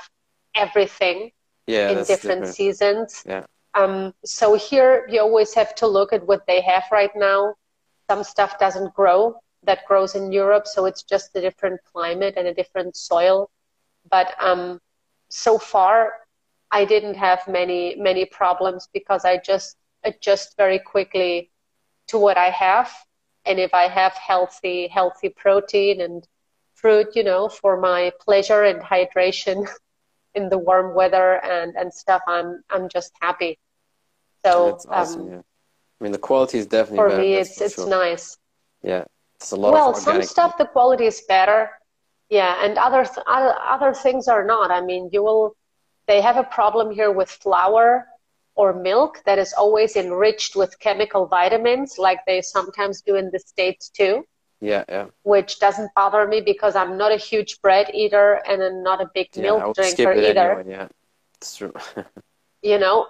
[0.54, 1.32] everything
[1.66, 2.54] Yeah, in different, different.
[2.54, 3.22] seasons.
[3.26, 3.44] Yeah.
[3.74, 7.54] Um, so here you always have to look at what they have right now.
[8.10, 12.46] Some stuff doesn't grow that grows in Europe, so it's just a different climate and
[12.48, 13.50] a different soil.
[14.10, 14.80] But um,
[15.28, 16.12] so far,
[16.70, 21.50] I didn't have many many problems because I just adjust very quickly
[22.08, 22.90] to what I have,
[23.46, 26.26] and if I have healthy healthy protein and
[26.74, 29.68] fruit, you know, for my pleasure and hydration
[30.34, 33.58] in the warm weather and and stuff, I'm I'm just happy.
[34.44, 35.22] So That's awesome.
[35.22, 35.42] um, yeah.
[36.00, 37.22] I mean, the quality is definitely for better.
[37.22, 37.86] me, it's for it's sure.
[37.88, 38.36] nice.
[38.82, 39.04] Yeah,
[39.36, 41.70] it's a lot Well, some stuff the quality is better,
[42.28, 44.70] yeah, and other th- other other things are not.
[44.70, 45.54] I mean, you will.
[46.08, 48.06] They have a problem here with flour
[48.56, 53.38] or milk that is always enriched with chemical vitamins, like they sometimes do in the
[53.38, 54.24] states too.
[54.62, 55.08] Yeah, yeah.
[55.24, 59.10] Which doesn't bother me because I'm not a huge bread eater and I'm not a
[59.14, 60.62] big Yeah, milk drinker either.
[60.62, 60.64] anyway.
[60.68, 60.88] Yeah,
[61.36, 61.72] it's true.
[62.62, 63.06] you know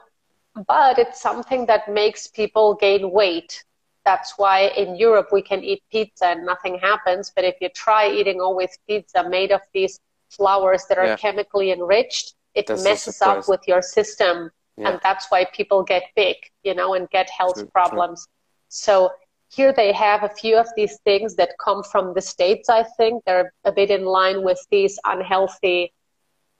[0.66, 3.64] but it's something that makes people gain weight
[4.04, 8.10] that's why in europe we can eat pizza and nothing happens but if you try
[8.10, 11.16] eating always pizza made of these flours that are Yeah.
[11.16, 14.88] chemically enriched it That's messes up with your system Yeah.
[14.88, 18.02] and that's why people get big you know and get health True, true.
[18.02, 18.26] problems
[18.68, 19.10] so
[19.54, 23.22] here they have a few of these things that come from the states i think.
[23.24, 25.92] They're a bit in line with these unhealthy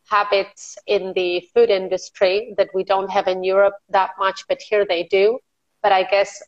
[0.08, 4.84] habits in the food industry that we don't have in europe that much but here
[4.84, 5.38] they do.
[5.82, 6.42] But i guess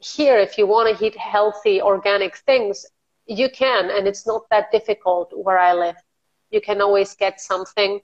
[0.00, 2.86] here if you want to eat healthy organic things
[3.26, 5.96] you can and it's not that difficult where i live.
[6.50, 8.00] You can always get something.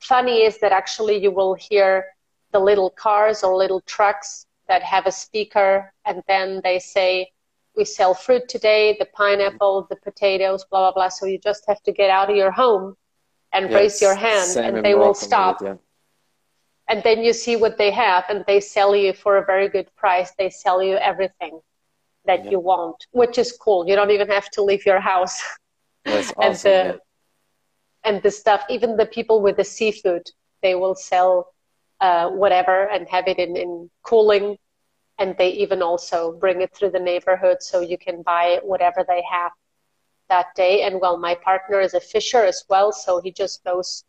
[0.00, 2.06] Funny is that actually you will hear
[2.52, 7.30] the little cars or little trucks that have a speaker and then they say
[7.76, 11.82] we sell fruit today the pineapple the potatoes blah blah blah so you just have
[11.82, 12.96] to get out of your home
[13.52, 15.74] and Yeah, raise your hand and they will stop yeah.
[16.88, 19.88] and then you see what they have and they sell you for a very good
[19.96, 21.60] price they sell you everything
[22.26, 22.50] that Yeah.
[22.52, 25.42] you want which is cool you don't even have to leave your house
[26.04, 26.96] That's and uh, the yeah.
[28.04, 30.24] and the stuff even the people with the seafood
[30.62, 31.52] they will sell
[32.00, 34.56] uh, whatever and have it in, in cooling
[35.18, 39.22] and they even also bring it through the neighborhood so you can buy whatever they
[39.30, 39.52] have
[40.28, 44.04] that day and well my partner is a fisher as well so he just goes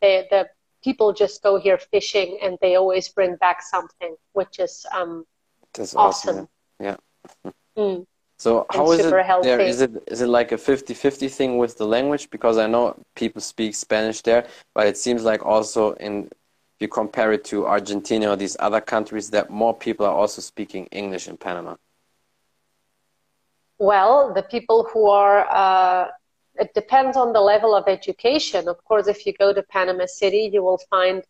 [0.00, 0.48] they, the
[0.82, 5.24] people just go here fishing and they always bring back something which is um,
[5.74, 6.36] That's awesome.
[6.36, 6.48] awesome.
[6.80, 6.96] Yeah.
[7.76, 8.06] mm.
[8.38, 9.10] So how is it
[9.42, 9.60] there?
[9.60, 12.30] Is it is it like a 50-50 thing with the language?
[12.30, 16.30] Because I know people speak Spanish there, but it seems like also in
[16.80, 20.86] you compare it to Argentina or these other countries that more people are also speaking
[20.86, 21.76] English in Panama.
[23.78, 26.08] Well, the people who are, uh,
[26.56, 28.68] it depends on the level of education.
[28.68, 31.22] Of course, if you go to Panama City, you will find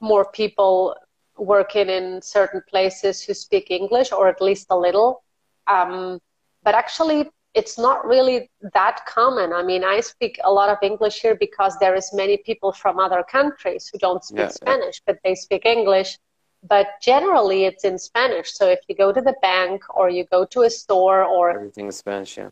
[0.00, 0.96] more people
[1.36, 5.22] working in certain places who speak English, or at least a little.
[5.66, 6.20] Um,
[6.62, 9.52] but actually, it's not really that common.
[9.52, 12.98] I mean, I speak a lot of English here because there is many people from
[13.00, 14.50] other countries who don't speak Yeah, yeah.
[14.50, 16.18] Spanish, but they speak English.
[16.62, 18.52] But generally, it's in Spanish.
[18.54, 21.88] So if you go to the bank or you go to a store or Everything
[21.88, 22.50] is Spanish, yeah.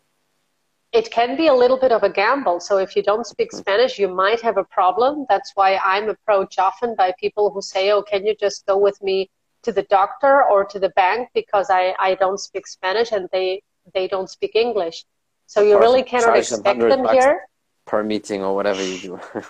[0.92, 2.58] it can be a little bit of a gamble.
[2.58, 3.58] So if you don't speak mm-hmm.
[3.58, 5.26] Spanish, you might have a problem.
[5.28, 9.00] That's why I'm approached often by people who say, "Oh, can you just go with
[9.02, 9.30] me
[9.62, 13.62] to the doctor or to the bank because I, I don't speak Spanish and they
[13.94, 15.04] they don't speak English."
[15.46, 17.48] So you really cannot expect them here.
[17.86, 19.20] Per meeting or whatever you do.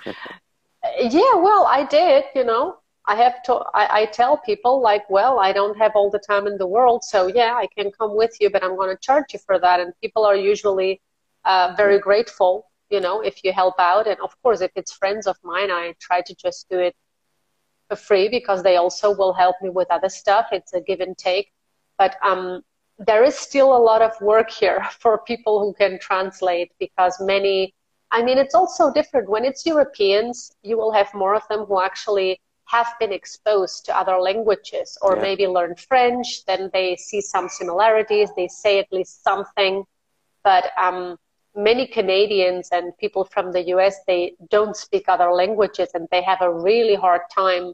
[1.00, 2.78] Yeah, well, I did, you know.
[3.06, 6.46] I have to, I, I tell people, like, well, I don't have all the time
[6.46, 9.32] in the world, so yeah, I can come with you, but I'm going to charge
[9.32, 9.80] you for that.
[9.80, 11.00] And people are usually
[11.44, 14.06] uh, very grateful, you know, if you help out.
[14.06, 16.94] And of course, if it's friends of mine, I try to just do it
[17.88, 20.48] for free because they also will help me with other stuff.
[20.52, 21.50] It's a give and take.
[21.96, 22.62] But um,
[22.98, 27.74] there is still a lot of work here for people who can translate because many,
[28.10, 29.28] I mean, it's also different.
[29.28, 33.96] When it's Europeans, you will have more of them who actually have been exposed to
[33.96, 35.22] other languages or Yeah.
[35.22, 39.84] maybe learn French, then they see some similarities, they say at least something.
[40.44, 41.18] But um,
[41.54, 46.40] many Canadians and people from the US, they don't speak other languages and they have
[46.42, 47.72] a really hard time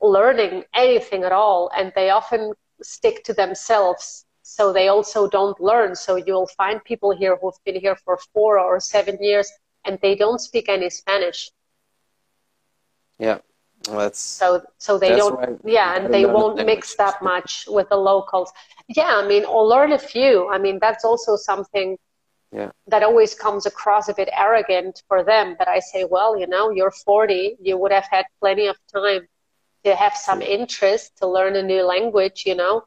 [0.00, 1.70] learning anything at all.
[1.76, 4.23] And they often stick to themselves.
[4.44, 5.96] So they also don't learn.
[5.96, 9.52] So you'll find people here who've been here for four or seven years
[9.84, 11.50] and they don't speak any Spanish.
[13.18, 13.38] yeah.
[13.88, 17.96] Well, that's So so they don't yeah, and they won't mix that much with the
[17.96, 18.52] locals.
[18.88, 20.48] Yeah, I mean, or learn a few.
[20.48, 21.98] I mean, that's also something
[22.52, 22.72] Yeah.
[22.86, 25.56] that always comes across a bit arrogant for them.
[25.58, 29.28] But I say, well, you know, you're 40, you would have had plenty of time
[29.84, 32.84] to have some interest to learn a new language, you know.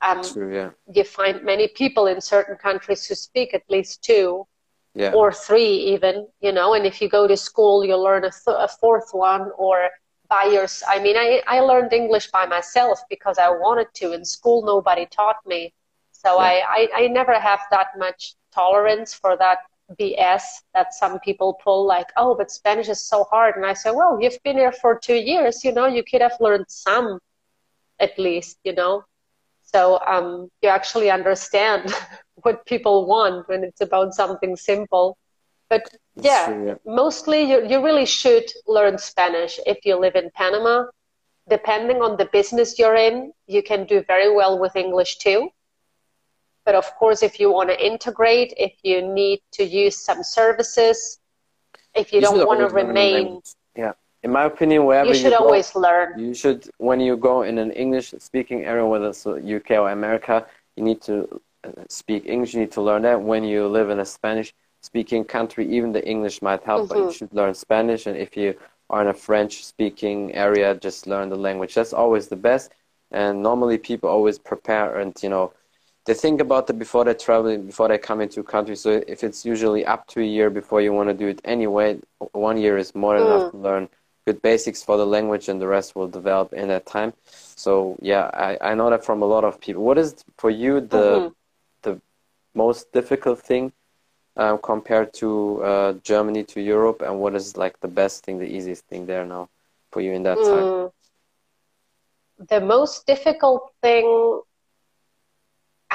[0.00, 0.70] Um, true, yeah.
[0.92, 4.46] you find many people in certain countries who speak at least two
[4.94, 5.12] Yeah.
[5.12, 8.56] or three even you know and if you go to school you'll learn a, th-
[8.66, 9.90] a fourth one or
[10.28, 14.24] by yours i mean I, I learned english by myself because i wanted to in
[14.24, 15.72] school nobody taught me
[16.12, 16.50] so Yeah.
[16.50, 19.58] I, I, I never have that much tolerance for that
[19.98, 23.90] bs that some people pull like oh but spanish is so hard and i say
[23.90, 27.18] well you've been here for two years you know you could have learned some
[28.00, 29.02] at least you know
[29.74, 31.94] so um, you actually understand
[32.42, 35.18] what people want when it's about something simple.
[35.68, 35.82] But
[36.16, 36.74] yeah, true, yeah.
[36.86, 40.84] mostly you, you really should learn Spanish if you live in Panama.
[41.48, 45.50] Depending on the business you're in, you can do very well with English too.
[46.64, 51.18] But of course, if you want to integrate, if you need to use some services,
[51.94, 53.40] if you, don't want to always learn a remain.
[53.76, 53.92] Yeah.
[54.22, 56.18] In my opinion, wherever you should go, always learn.
[56.18, 60.46] You should, when you go in an English speaking area, whether it's UK or America,
[60.76, 63.20] you need to uh, speak English, you need to learn that.
[63.20, 64.52] When you live in a Spanish
[64.82, 67.14] speaking country, even the English might help, but you Mhm.
[67.16, 68.06] should learn Spanish.
[68.06, 68.54] And if you
[68.90, 71.74] are in a French speaking area, just learn the language.
[71.74, 72.72] That's always the best.
[73.10, 75.52] And normally people always prepare and, you know,
[76.06, 78.76] they think about it before they travel, before they come into a country.
[78.76, 82.00] So if it's usually up to a year before you want to do it anyway,
[82.32, 83.30] one year is more than mm.
[83.30, 83.88] enough to learn
[84.28, 87.10] good basics for the language and the rest will develop in that time.
[87.64, 87.72] So
[88.10, 89.82] yeah, I, I know that from a lot of people.
[89.88, 90.10] What is
[90.42, 91.34] for you the mm-hmm.
[91.86, 91.94] the
[92.62, 93.64] most difficult thing
[94.42, 95.28] uh, compared to
[95.70, 99.26] uh, Germany to Europe, and what is like the best thing, the easiest thing there
[99.36, 99.44] now
[99.92, 100.48] for you in that mm.
[100.50, 100.70] time?
[102.52, 104.06] The most difficult thing,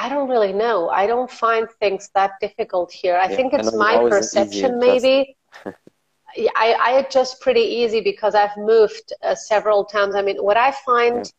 [0.02, 0.78] I don't really know.
[1.00, 3.16] I don't find things that difficult here.
[3.16, 5.16] I yeah, think it's my perception, maybe.
[6.36, 10.14] I, I adjust pretty easy because I've moved uh, several times.
[10.14, 11.30] I mean, what I find,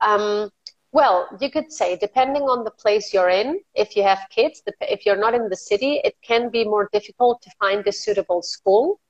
[0.00, 0.50] um,
[0.92, 5.06] well, you could say, depending on the place you're in, if you have kids, if
[5.06, 9.00] you're not in the city, it can be more difficult to find a suitable school.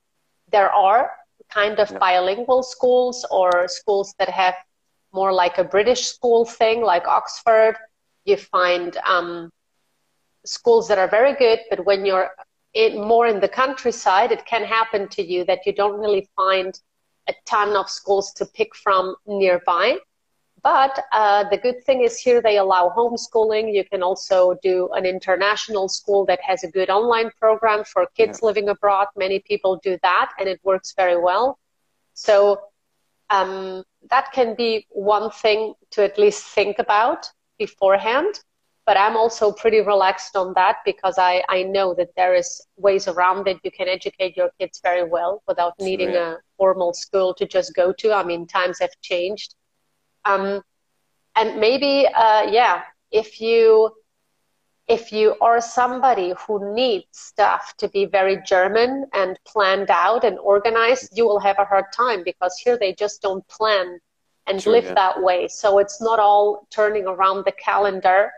[0.51, 1.11] There are
[1.49, 4.55] kind of bilingual schools or schools that have
[5.13, 7.75] more like a British school thing, like Oxford.
[8.25, 9.51] You find um,
[10.45, 12.29] schools that are very good, but when you're
[12.73, 16.79] in, more in the countryside, it can happen to you that you don't really find
[17.27, 19.97] a ton of schools to pick from nearby.
[20.63, 23.73] But uh, the good thing is here they allow homeschooling.
[23.73, 28.39] You can also do an international school that has a good online program for kids
[28.41, 28.47] yeah.
[28.47, 29.07] living abroad.
[29.15, 31.57] Many people do that, and it works very well.
[32.13, 32.61] So
[33.31, 38.39] um, that can be one thing to at least think about beforehand.
[38.91, 43.07] But I'm also pretty relaxed on that because I, I know that there is ways
[43.07, 43.57] around it.
[43.63, 47.93] You can educate your kids very well without needing a formal school to just go
[47.99, 48.11] to.
[48.11, 49.55] I mean, times have changed
[50.25, 50.61] um,
[51.35, 53.91] and maybe, uh, yeah, if you
[54.87, 60.37] if you are somebody who needs stuff to be very German and planned out and
[60.39, 63.99] organized, you will have a hard time because here they just don't plan
[64.47, 64.93] and live yeah.
[64.95, 65.47] that way.
[65.47, 68.33] So it's not all turning around the calendar,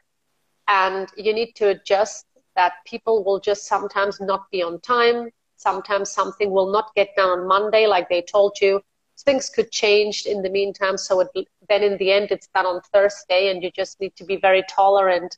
[0.67, 5.29] and you need to adjust that people will just sometimes not be on time.
[5.57, 8.81] Sometimes something will not get done on Monday, like they told you
[9.25, 10.97] things could change in the meantime.
[10.97, 11.29] So it,
[11.69, 14.63] then in the end, it's done on Thursday, and you just need to be very
[14.69, 15.37] tolerant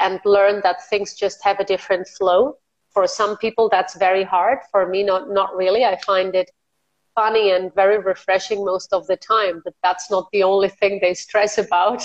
[0.00, 2.56] and learn that things just have a different flow.
[2.92, 4.58] For some people, that's very hard.
[4.70, 5.84] For me, not not really.
[5.84, 6.50] I find it
[7.14, 9.62] funny and very refreshing most of the time.
[9.64, 12.02] But that's not the only thing they stress about.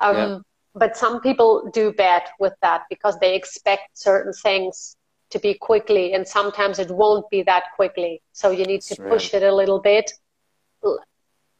[0.00, 0.49] Um, yeah.
[0.74, 4.96] But some people do bad with that because they expect certain things
[5.30, 8.20] to be quickly, and sometimes it won't be that quickly.
[8.32, 10.12] So you need to push it a little bit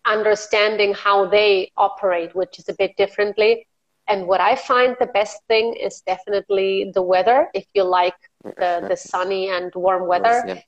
[0.06, 3.66] understanding how they operate, which is a bit differently.
[4.08, 8.84] And what I find the best thing is definitely the weather, if you like the,
[8.88, 10.44] the sunny and warm weather.
[10.46, 10.60] Yeah.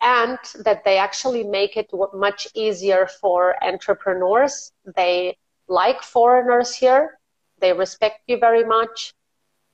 [0.00, 4.72] And that they actually make it much easier for entrepreneurs.
[4.96, 5.36] They
[5.68, 7.17] like foreigners here.
[7.60, 9.14] They respect you very much.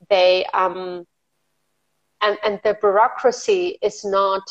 [0.09, 1.07] They, um,
[2.21, 4.43] and, and the bureaucracy is not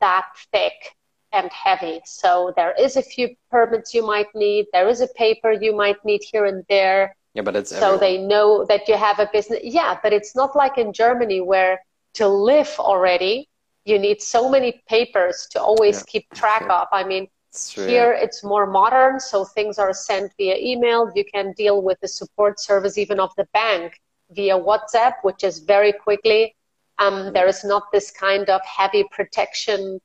[0.00, 0.96] that thick
[1.32, 2.00] and heavy.
[2.04, 4.66] So there is a few permits you might need.
[4.72, 7.14] There is a paper you might need here and there.
[7.34, 7.98] Yeah, but it's so everywhere.
[7.98, 9.60] they know that you have a business.
[9.62, 11.80] Yeah, but it's not like in Germany where
[12.14, 13.48] to live already
[13.84, 16.04] you need so many papers to always yeah.
[16.06, 16.86] keep track of.
[16.92, 21.10] I mean, true, here it's more modern, so things are sent via email.
[21.14, 25.60] You can deal with the support service even of the bank via WhatsApp, which is
[25.60, 26.54] very quickly.
[26.98, 30.00] Um, there is not this kind of heavy protection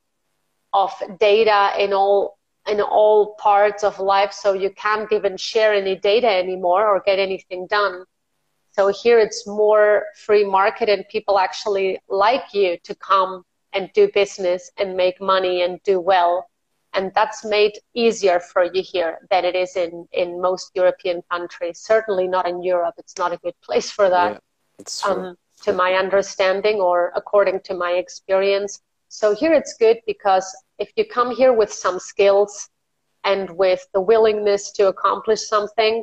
[0.72, 0.90] of
[1.20, 2.38] data in all
[2.68, 7.18] in all parts of life so you can't even share any data anymore or get
[7.18, 8.04] anything done
[8.72, 13.42] so here it's more free market and people actually like you to come
[13.72, 16.46] and do business and make money and do well
[16.96, 21.78] and that's made easier for you here than it is in, in most European countries.
[21.78, 22.94] Certainly not in Europe.
[22.96, 24.42] It's not a good place for that,
[24.78, 28.80] yeah, um, to my understanding or according to my experience.
[29.08, 30.46] So here it's good because
[30.78, 32.68] if you come here with some skills
[33.24, 36.02] and with the willingness to accomplish something,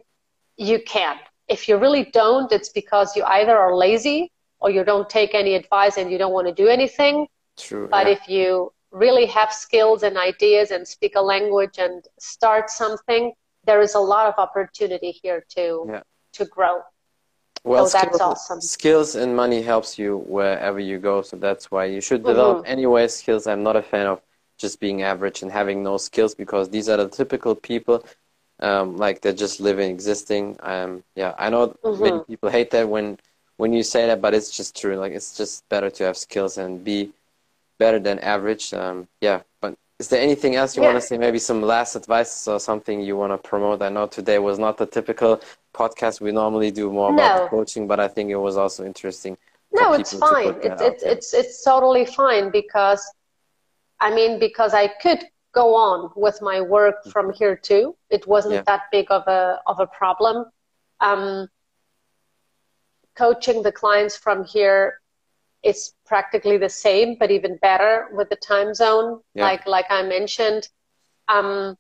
[0.57, 1.17] you can.
[1.47, 5.55] If you really don't, it's because you either are lazy or you don't take any
[5.55, 7.27] advice and you don't want to do anything.
[7.57, 7.87] True.
[7.89, 8.13] But yeah.
[8.13, 13.33] if you really have skills and ideas and speak a language and start something,
[13.65, 16.01] there is a lot of opportunity here to yeah.
[16.33, 16.81] to grow.
[17.65, 18.61] Well, so skills, awesome.
[18.61, 21.21] skills and money helps you wherever you go.
[21.21, 22.71] So that's why you should develop mm-hmm.
[22.71, 23.47] anyway skills.
[23.47, 24.21] I'm not a fan of
[24.57, 28.05] just being average and having no skills because these are the typical people
[28.59, 32.03] um, like they're just living existing um, yeah i know mm-hmm.
[32.03, 33.19] many people hate that when
[33.57, 36.57] when you say that but it's just true like it's just better to have skills
[36.57, 37.11] and be
[37.83, 39.71] better than average um, yeah but
[40.01, 40.89] is there anything else you Yeah.
[40.89, 41.17] want to say?
[41.25, 43.77] Maybe some last advice or something you want to promote?
[43.87, 45.31] I know today was not the typical
[45.81, 46.15] podcast.
[46.27, 47.35] We normally do more about No.
[47.39, 49.33] the coaching, but I think it was also interesting.
[49.79, 50.53] No, it's fine.
[50.67, 53.01] It's it's it's it's totally fine because
[54.05, 55.21] I mean because I could
[55.61, 57.83] go on with my work from here too.
[58.09, 58.63] It wasn't Yeah.
[58.71, 60.35] that big of a of a problem.
[61.07, 61.47] Um,
[63.15, 64.99] coaching the clients from here
[65.63, 69.45] is practically the same, but even better with the time zone, Yeah.
[69.45, 70.67] like like I mentioned.
[71.27, 71.77] Um,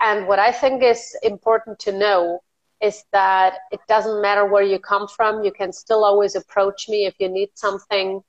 [0.00, 2.40] and what I think is important to know
[2.80, 5.42] is that it doesn't matter where you come from.
[5.44, 8.22] You can still always approach me if you need something.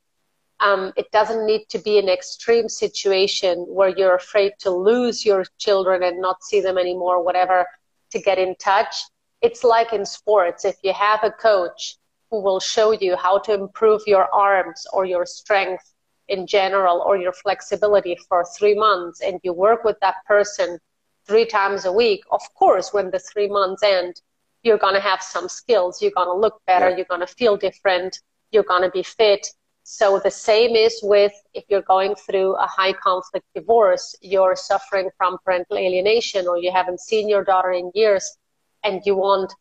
[0.59, 5.43] Um, it doesn't need to be an extreme situation where you're afraid to lose your
[5.57, 7.65] children and not see them anymore, whatever,
[8.11, 8.95] to get in touch.
[9.41, 10.65] It's like in sports.
[10.65, 11.97] If you have a coach
[12.29, 15.93] who will show you how to improve your arms or your strength
[16.27, 20.77] in general or your flexibility for three months and you work with that person
[21.25, 24.21] three times a week, of course, when the three months end,
[24.63, 26.01] you're going to have some skills.
[26.01, 26.89] You're going to look better.
[26.89, 26.97] Yeah.
[26.97, 28.19] You're going to feel different.
[28.51, 29.47] You're going to be fit.
[29.83, 35.09] So the same is with if you're going through a high conflict divorce, you're suffering
[35.17, 38.37] from parental alienation, or you haven't seen your daughter in years,
[38.83, 39.53] and you want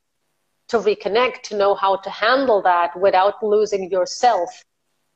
[0.69, 4.65] to reconnect, to know how to handle that without losing yourself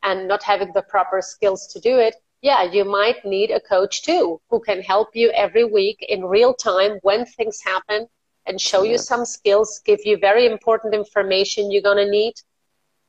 [0.02, 4.02] and not having the proper skills to do it, yeah, you might need a coach
[4.02, 8.06] too who can help you every week in real time when things happen
[8.46, 12.34] and show you some skills, give you very important information you're going to need,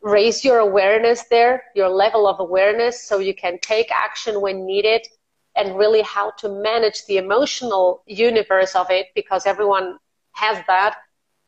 [0.01, 5.07] raise your awareness there, your level of awareness, so you can take action when needed,
[5.55, 9.97] and really how to manage the emotional universe of it because everyone
[10.33, 10.97] has that.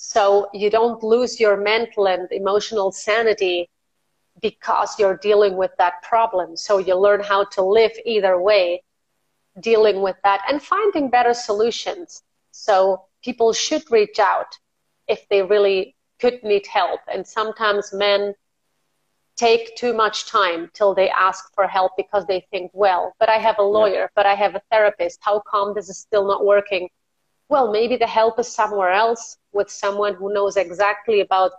[0.05, 3.69] So you don't lose your mental and emotional sanity
[4.41, 6.57] because you're dealing with that problem.
[6.57, 8.83] So you learn how to live either way,
[9.61, 12.21] dealing with that and finding better solutions.
[12.51, 14.59] So people should reach out
[15.07, 16.99] if they really could need help.
[17.07, 18.33] And sometimes men
[19.37, 23.37] take too much time till they ask for help because they think, well, but I
[23.37, 25.19] have a lawyer, but I have a therapist.
[25.21, 26.89] How come this is still not working?
[27.49, 31.51] Well, maybe the help is somewhere else with someone who knows exactly about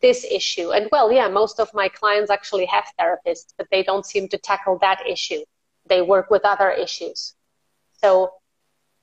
[0.00, 0.70] this issue.
[0.72, 4.38] And well, yeah, most of my clients actually have therapists, but they don't seem to
[4.38, 5.42] tackle that issue.
[5.86, 7.34] They work with other issues.
[8.02, 8.32] So,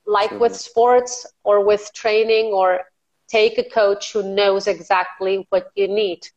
[0.06, 0.38] like Sure.
[0.38, 2.80] with sports or with training, or
[3.28, 6.28] take a coach who knows exactly what you need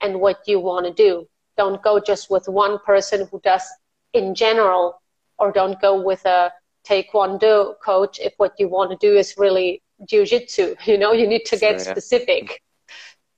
[0.00, 1.26] and what you want to do.
[1.56, 3.64] Don't go just with one person who does
[4.12, 5.00] in general,
[5.38, 6.52] or don't go with a
[6.88, 10.76] taekwondo coach if what you want to do is really jujitsu.
[10.86, 11.94] You know, you need to get Sure, yeah.
[11.94, 12.62] specific.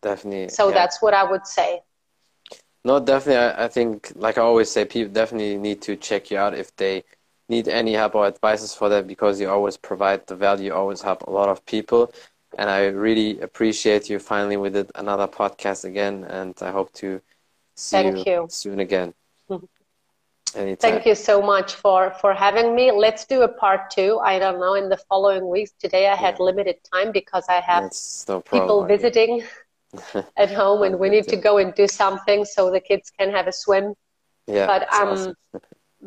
[0.03, 0.49] Definitely.
[0.49, 0.75] So yeah.
[0.75, 1.83] that's what I would say.
[2.85, 3.37] No, definitely.
[3.39, 6.75] I, I think, like I always say, people definitely need to check you out if
[6.77, 7.05] they
[7.49, 11.03] need any help or advices for that because you always provide the value, you always
[11.03, 12.13] help a lot of people.
[12.57, 14.19] And I really appreciate you.
[14.19, 17.21] Finally, we did another podcast again, and I hope to
[17.75, 18.49] see Thank you.
[18.49, 19.15] soon again.
[20.55, 20.79] Anytime.
[20.81, 22.91] Thank you so much for, for having me.
[22.91, 24.19] Let's do a part two.
[24.25, 25.73] I don't know, in the following weeks.
[25.79, 26.45] Today I had Yeah.
[26.45, 27.85] limited time because I have
[28.29, 29.43] no people visiting
[30.37, 33.47] at home and we need to go and do something so the kids can have
[33.47, 33.95] a swim.
[34.47, 35.35] Yeah, but, um, awesome.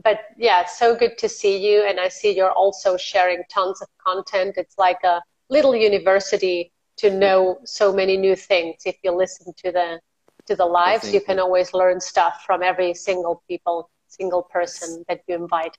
[0.03, 1.83] But yeah, so good to see you.
[1.83, 4.55] And I see you're also sharing tons of content.
[4.57, 8.83] It's like a little university to know so many new things.
[8.85, 9.99] If you listen to the
[10.47, 15.21] to the lives, you can always learn stuff from every single people, single person that
[15.27, 15.77] you invite.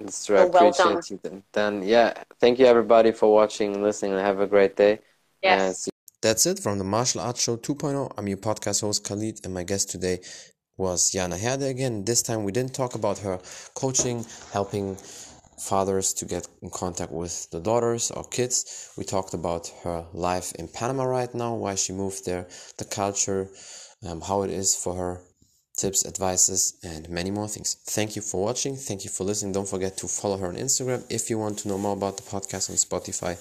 [0.00, 0.36] That's true.
[0.36, 1.02] I so well appreciate done.
[1.10, 1.20] you.
[1.22, 1.42] Then.
[1.52, 5.00] then, yeah, thank you everybody for watching and listening, and have a great day.
[5.42, 5.88] Yes.
[6.20, 8.12] That's it from the Martial Arts Show 2.0.
[8.16, 10.18] I'm your podcast host Khalid, and my guest today
[10.76, 12.04] was Jana Herde again.
[12.04, 13.38] This time we didn't talk about her
[13.74, 14.96] coaching, helping
[15.58, 18.92] fathers to get in contact with the daughters or kids.
[18.96, 22.46] We talked about her life in Panama right now, why she moved there,
[22.78, 23.48] the culture,
[24.06, 25.20] um, how it is for her,
[25.78, 27.76] tips, advices, and many more things.
[27.86, 28.76] Thank you for watching.
[28.76, 29.52] Thank you for listening.
[29.52, 31.04] Don't forget to follow her on Instagram.
[31.08, 33.36] If you want to know more about the podcast on Spotify,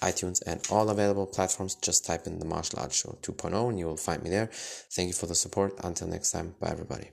[0.00, 3.86] iTunes, and all available platforms, just type in the Martial Arts Show 2.0 and you
[3.86, 4.48] will find me there.
[4.52, 5.74] Thank you for the support.
[5.84, 7.10] Until next time, bye everybody.